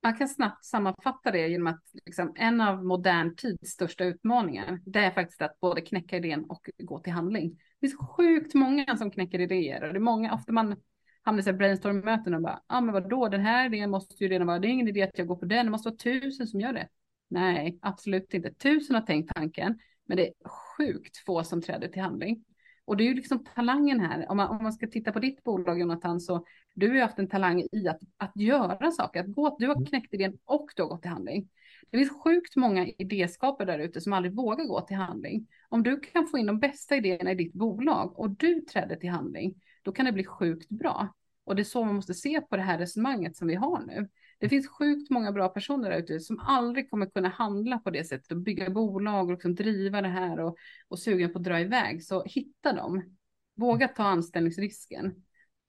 [0.05, 4.99] Man kan snabbt sammanfatta det genom att liksom, en av modern tids största utmaningar, det
[4.99, 7.51] är faktiskt att både knäcka idén och gå till handling.
[7.51, 10.77] Det finns sjukt många som knäcker idéer och det är många, ofta man
[11.23, 14.47] hamnar i brainstorm-möten och bara, ja ah, men vadå, den här idén måste ju redan
[14.47, 16.61] vara, det är ingen idé att jag går på den, det måste vara tusen som
[16.61, 16.89] gör det.
[17.29, 18.55] Nej, absolut inte.
[18.55, 20.35] Tusen har tänkt tanken, men det är
[20.77, 22.45] sjukt få som träder till handling.
[22.85, 24.31] Och det är ju liksom talangen här.
[24.31, 27.19] Om man, om man ska titta på ditt bolag, Jonathan, så du har ju haft
[27.19, 29.21] en talang i att, att göra saker.
[29.21, 29.87] Att gå, du har mm.
[29.87, 31.49] knäckt idén och du har gått till handling.
[31.91, 35.47] Det finns sjukt många idéskapare där ute som aldrig vågar gå till handling.
[35.69, 39.11] Om du kan få in de bästa idéerna i ditt bolag och du träder till
[39.11, 41.15] handling, då kan det bli sjukt bra.
[41.45, 44.09] Och det är så man måste se på det här resonemanget som vi har nu.
[44.45, 48.05] Det finns sjukt många bra personer där ute som aldrig kommer kunna handla på det
[48.05, 50.57] sättet och bygga bolag och liksom driva det här och,
[50.89, 52.05] och sugen på att dra iväg.
[52.05, 53.17] Så hitta dem.
[53.57, 55.25] Våga ta anställningsrisken.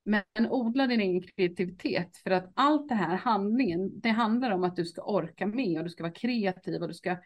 [0.05, 4.75] Men odla din egen kreativitet för att allt det här handlingen, det handlar om att
[4.75, 7.17] du ska orka med och du ska vara kreativ och du ska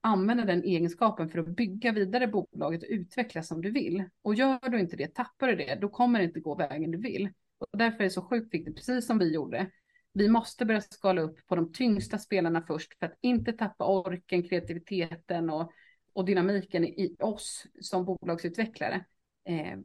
[0.00, 4.04] använda den egenskapen för att bygga vidare bolaget och utvecklas som du vill.
[4.22, 6.98] Och gör du inte det, tappar du det, då kommer det inte gå vägen du
[6.98, 7.28] vill.
[7.58, 9.70] Och därför är det så sjukt viktigt, precis som vi gjorde,
[10.12, 14.42] vi måste börja skala upp på de tyngsta spelarna först för att inte tappa orken,
[14.42, 15.72] kreativiteten och,
[16.12, 19.04] och dynamiken i oss som bolagsutvecklare.
[19.48, 19.78] Eh,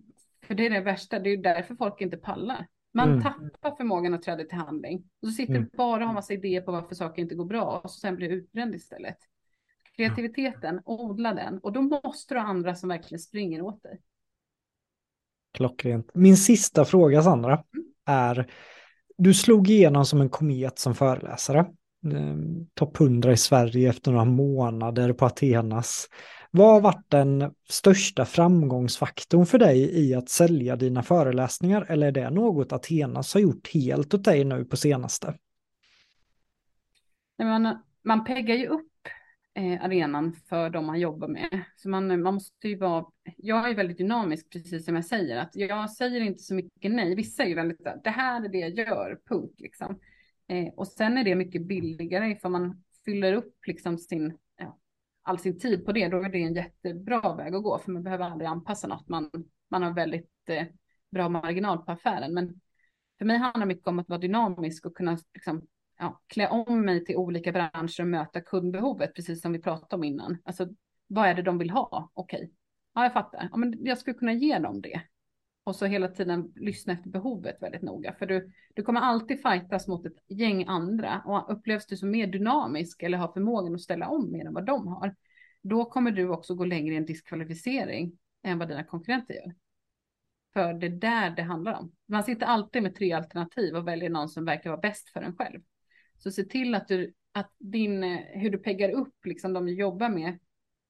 [0.43, 2.67] för det är det värsta, det är därför folk inte pallar.
[2.93, 3.23] Man mm.
[3.23, 5.03] tappar förmågan att träda till handling.
[5.21, 5.69] Och så sitter mm.
[5.73, 8.30] bara och har massa idéer på varför saker inte går bra och så sen blir
[8.30, 9.17] utbränd istället.
[9.95, 14.01] Kreativiteten, odla den och då måste du ha andra som verkligen springer åt dig.
[15.53, 16.11] Klockrent.
[16.14, 17.88] Min sista fråga Sandra mm.
[18.06, 18.51] är
[19.18, 21.65] du slog igenom som en komet som föreläsare.
[22.14, 26.10] Ehm, topp 100 i Sverige efter några månader på Athenas.
[26.52, 31.85] Vad har varit den största framgångsfaktorn för dig i att sälja dina föreläsningar?
[31.89, 35.34] Eller är det något Athenas har gjort helt åt dig nu på senaste?
[37.39, 38.91] Man, man peggar ju upp
[39.57, 41.63] eh, arenan för de man jobbar med.
[41.75, 43.05] Så man, man måste ju vara,
[43.38, 47.15] jag är väldigt dynamisk precis som jag säger, att jag säger inte så mycket nej.
[47.15, 49.99] Vissa är ju väldigt, det här är det jag gör, punkt liksom.
[50.47, 54.77] Eh, och sen är det mycket billigare ifall man fyller upp liksom sin, ja,
[55.23, 58.03] all sin tid på det, då är det en jättebra väg att gå, för man
[58.03, 59.09] behöver aldrig anpassa något.
[59.09, 59.31] Man,
[59.69, 60.65] man har väldigt eh,
[61.11, 62.61] bra marginal på affären, men
[63.17, 65.67] för mig handlar det mycket om att vara dynamisk och kunna liksom,
[65.98, 70.03] ja, klä om mig till olika branscher och möta kundbehovet, precis som vi pratade om
[70.03, 70.38] innan.
[70.44, 70.68] Alltså,
[71.07, 72.11] Vad är det de vill ha?
[72.14, 72.49] Okej, okay.
[72.94, 73.49] ja jag fattar.
[73.52, 75.02] Ja, men jag skulle kunna ge dem det.
[75.64, 78.14] Och så hela tiden lyssna efter behovet väldigt noga.
[78.14, 81.22] För du, du kommer alltid fightas mot ett gäng andra.
[81.26, 84.65] Och upplevs du som mer dynamisk eller har förmågan att ställa om mer än vad
[84.65, 85.15] de har.
[85.61, 89.56] Då kommer du också gå längre i en diskvalificering än vad dina konkurrenter gör.
[90.53, 91.91] För det är där det handlar om.
[92.06, 95.36] Man sitter alltid med tre alternativ och väljer någon som verkar vara bäst för en
[95.36, 95.60] själv.
[96.18, 99.73] Så se till att du, att din, eh, hur du peggar upp liksom de du
[99.73, 100.39] jobbar med.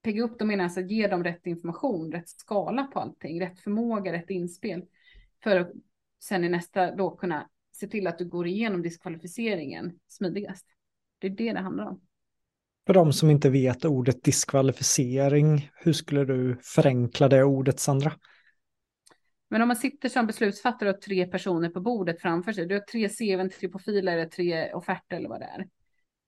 [0.02, 3.60] Pegga upp dem menar alltså att ge dem rätt information, rätt skala på allting, rätt
[3.60, 4.86] förmåga, rätt inspel.
[5.44, 5.72] För att
[6.24, 10.66] sen i nästa då kunna se till att du går igenom diskvalificeringen smidigast.
[11.20, 12.02] Det är det det handlar om.
[12.88, 18.14] För de som inte vet ordet diskvalificering, hur skulle du förenkla det ordet Sandra?
[19.50, 22.76] Men om man sitter som beslutsfattare och har tre personer på bordet framför sig, du
[22.76, 25.68] har tre CVn, tre profiler, tre offerter eller vad det är.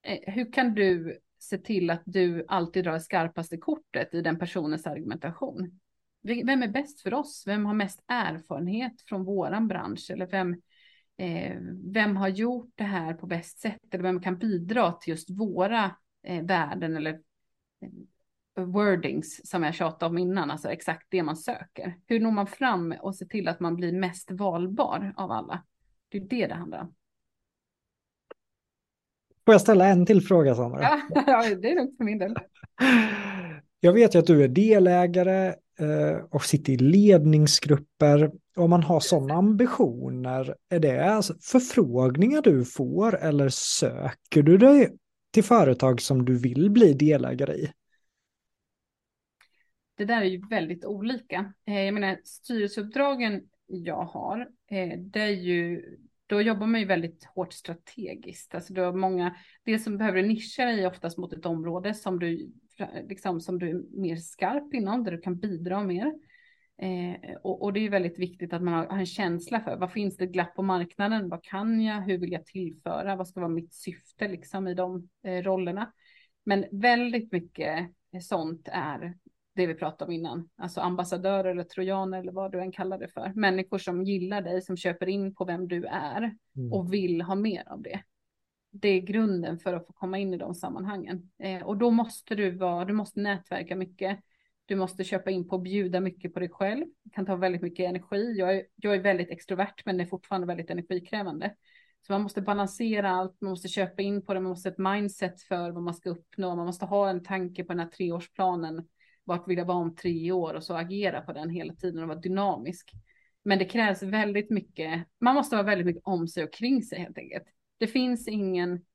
[0.04, 4.88] Eh, hur kan du se till att du alltid drar skarpaste kortet i den personens
[4.88, 5.80] argumentation?
[6.22, 7.44] Vem är bäst för oss?
[7.48, 10.12] Vem har mest erfarenhet från våran bransch?
[10.12, 10.62] Eller vem,
[11.18, 13.94] eh, vem har gjort det här på bäst sätt?
[13.94, 17.14] Eller vem kan bidra till just våra eh, värden eller
[17.82, 17.90] eh,
[18.60, 21.96] wordings som jag tjatade om innan, alltså exakt det man söker.
[22.08, 25.64] Hur når man fram och ser till att man blir mest valbar av alla?
[26.10, 26.94] Det är det det handlar om.
[29.46, 30.82] Får jag ställa en till fråga Sandra?
[30.82, 31.00] Ja,
[31.62, 32.36] det är lugnt för min del.
[33.80, 35.48] Jag vet ju att du är delägare
[35.80, 38.32] eh, och sitter i ledningsgrupper.
[38.56, 44.90] Om man har sådana ambitioner, är det alltså förfrågningar du får eller söker du dig
[45.34, 47.72] till företag som du vill bli delägare i?
[50.00, 51.54] Det där är ju väldigt olika.
[51.66, 55.84] Eh, jag menar styrelseuppdragen jag har, eh, det är ju,
[56.28, 58.56] då jobbar man ju väldigt hårt strategiskt.
[58.56, 62.52] Alltså du har många, det som behöver nischa dig oftast mot ett område som du,
[63.10, 66.14] liksom, som du är mer skarp inom, där du kan bidra mer.
[66.82, 69.92] Eh, och, och, det är väldigt viktigt att man har, har en känsla för vad
[69.92, 71.30] finns det glapp på marknaden?
[71.30, 72.02] Vad kan jag?
[72.02, 73.16] Hur vill jag tillföra?
[73.16, 75.94] Vad ska vara mitt syfte liksom i de eh, rollerna?
[76.44, 79.18] Men väldigt mycket eh, sånt är
[79.60, 83.08] det vi pratade om innan, alltså ambassadörer eller trojaner eller vad du än kallar det
[83.08, 83.32] för.
[83.36, 86.74] Människor som gillar dig, som köper in på vem du är mm.
[86.74, 88.04] och vill ha mer av det.
[88.72, 91.32] Det är grunden för att få komma in i de sammanhangen.
[91.40, 94.20] Eh, och då måste du vara, du måste nätverka mycket.
[94.66, 96.86] Du måste köpa in på och bjuda mycket på dig själv.
[97.04, 98.36] Det kan ta väldigt mycket energi.
[98.38, 101.56] Jag är, jag är väldigt extrovert, men det är fortfarande väldigt energikrävande.
[102.08, 104.78] Så man måste balansera allt, man måste köpa in på det, man måste ha ett
[104.78, 108.88] mindset för vad man ska uppnå, man måste ha en tanke på den här treårsplanen
[109.30, 112.08] vart vill jag vara om tre år och så agera på den hela tiden och
[112.08, 112.92] vara dynamisk.
[113.44, 117.00] Men det krävs väldigt mycket, man måste ha väldigt mycket om sig och kring sig
[117.00, 117.44] helt enkelt.
[117.78, 118.86] Det finns ingen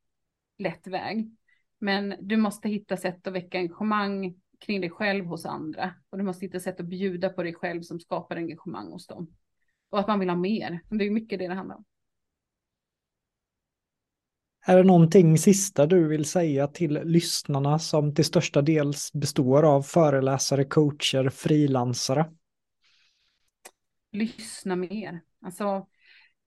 [0.58, 1.36] lätt väg,
[1.78, 6.24] men du måste hitta sätt att väcka engagemang kring dig själv hos andra och du
[6.24, 9.30] måste hitta sätt att bjuda på dig själv som skapar engagemang hos dem.
[9.90, 11.84] Och att man vill ha mer, det är mycket det det handlar om.
[14.66, 19.82] Är det någonting sista du vill säga till lyssnarna som till största dels består av
[19.82, 22.26] föreläsare, coacher, frilansare?
[24.12, 25.20] Lyssna mer.
[25.40, 25.86] Alltså,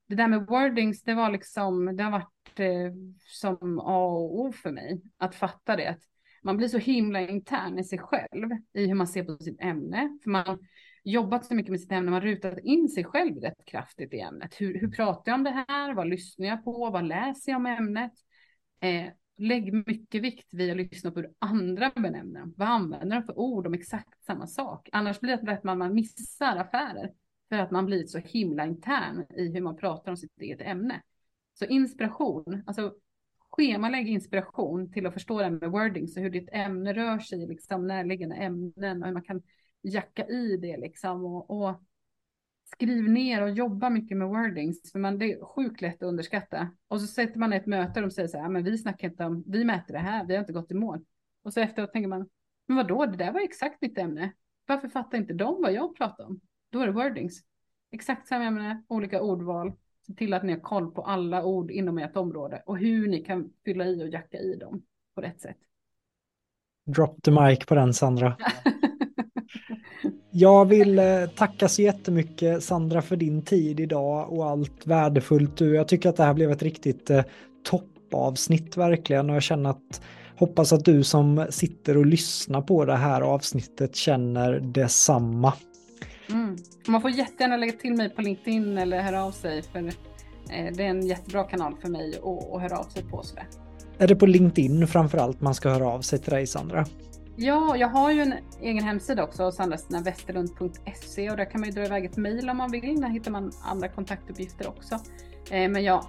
[0.08, 4.52] det där med wordings, det var liksom, det har varit eh, som A och O
[4.52, 5.02] för mig.
[5.18, 5.90] Att fatta det.
[5.90, 6.02] Att
[6.42, 10.18] man blir så himla intern i sig själv i hur man ser på sitt ämne.
[10.22, 10.58] För man
[11.04, 14.54] jobbat så mycket med sitt ämne, man rutat in sig själv rätt kraftigt i ämnet.
[14.60, 15.94] Hur, hur pratar jag om det här?
[15.94, 16.90] Vad lyssnar jag på?
[16.90, 18.12] Vad läser jag om ämnet?
[18.80, 19.06] Eh,
[19.38, 22.54] lägg mycket vikt vid att lyssna på hur andra benämner dem.
[22.56, 24.88] Vad använder de för ord om exakt samma sak?
[24.92, 27.12] Annars blir det lätt att man missar affärer
[27.48, 31.02] för att man blir så himla intern i hur man pratar om sitt eget ämne.
[31.54, 32.94] Så inspiration, alltså
[33.50, 37.86] schemalägg inspiration till att förstå det med wording, så hur ditt ämne rör sig, liksom
[37.86, 39.42] närliggande ämnen och hur man kan
[39.88, 41.82] jacka i det liksom och, och
[42.64, 46.68] skriv ner och jobba mycket med wordings, för man, det är sjukt lätt att underskatta.
[46.88, 49.24] Och så sätter man ett möte och de säger så här, men vi snackar inte
[49.24, 51.04] om, vi mäter det här, vi har inte gått i mål.
[51.42, 52.28] Och så efteråt tänker man,
[52.66, 54.32] men vadå, det där var exakt mitt ämne.
[54.66, 56.40] Varför fattar inte de vad jag pratar om?
[56.70, 57.42] Då är det wordings.
[57.90, 59.72] Exakt samma ämne, olika ordval.
[60.06, 63.24] Se till att ni har koll på alla ord inom ert område och hur ni
[63.24, 64.82] kan fylla i och jacka i dem
[65.14, 65.58] på rätt sätt.
[66.86, 68.36] Drop the mic på den Sandra.
[70.30, 75.74] Jag vill eh, tacka så jättemycket Sandra för din tid idag och allt värdefullt du.
[75.74, 77.22] Jag tycker att det här blev ett riktigt eh,
[77.70, 80.02] toppavsnitt verkligen och jag känner att
[80.36, 85.52] hoppas att du som sitter och lyssnar på det här avsnittet känner detsamma.
[86.30, 86.56] Mm.
[86.86, 89.92] Man får jättegärna lägga till mig på LinkedIn eller höra av sig för eh,
[90.48, 93.22] det är en jättebra kanal för mig att, att höra av sig på.
[93.22, 93.46] Sådär.
[93.98, 96.86] Är det på LinkedIn framförallt man ska höra av sig till dig Sandra?
[97.40, 101.84] Ja, jag har ju en egen hemsida också, sandrastinawesterlund.se och där kan man ju dra
[101.84, 103.00] iväg ett mejl om man vill.
[103.00, 104.94] Där hittar man andra kontaktuppgifter också.
[105.50, 106.04] Eh, men jag,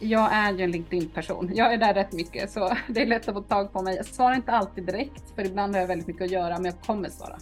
[0.00, 1.50] jag är ju en LinkedIn-person.
[1.54, 3.96] Jag är där rätt mycket så det är lätt att få tag på mig.
[3.96, 6.80] Jag svarar inte alltid direkt för ibland har jag väldigt mycket att göra men jag
[6.80, 7.38] kommer svara.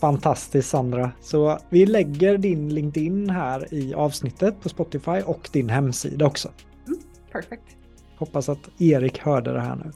[0.00, 1.10] Fantastiskt Sandra.
[1.20, 6.48] Så vi lägger din LinkedIn här i avsnittet på Spotify och din hemsida också.
[6.86, 6.98] Mm,
[7.32, 7.76] perfect.
[8.16, 9.92] Hoppas att Erik hörde det här nu.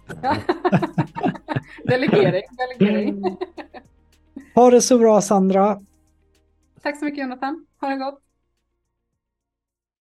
[1.84, 2.42] delegering,
[2.78, 3.36] delegering.
[4.54, 5.80] Ha det så bra Sandra.
[6.82, 7.66] Tack så mycket Jonathan.
[7.80, 8.20] Ha det gott.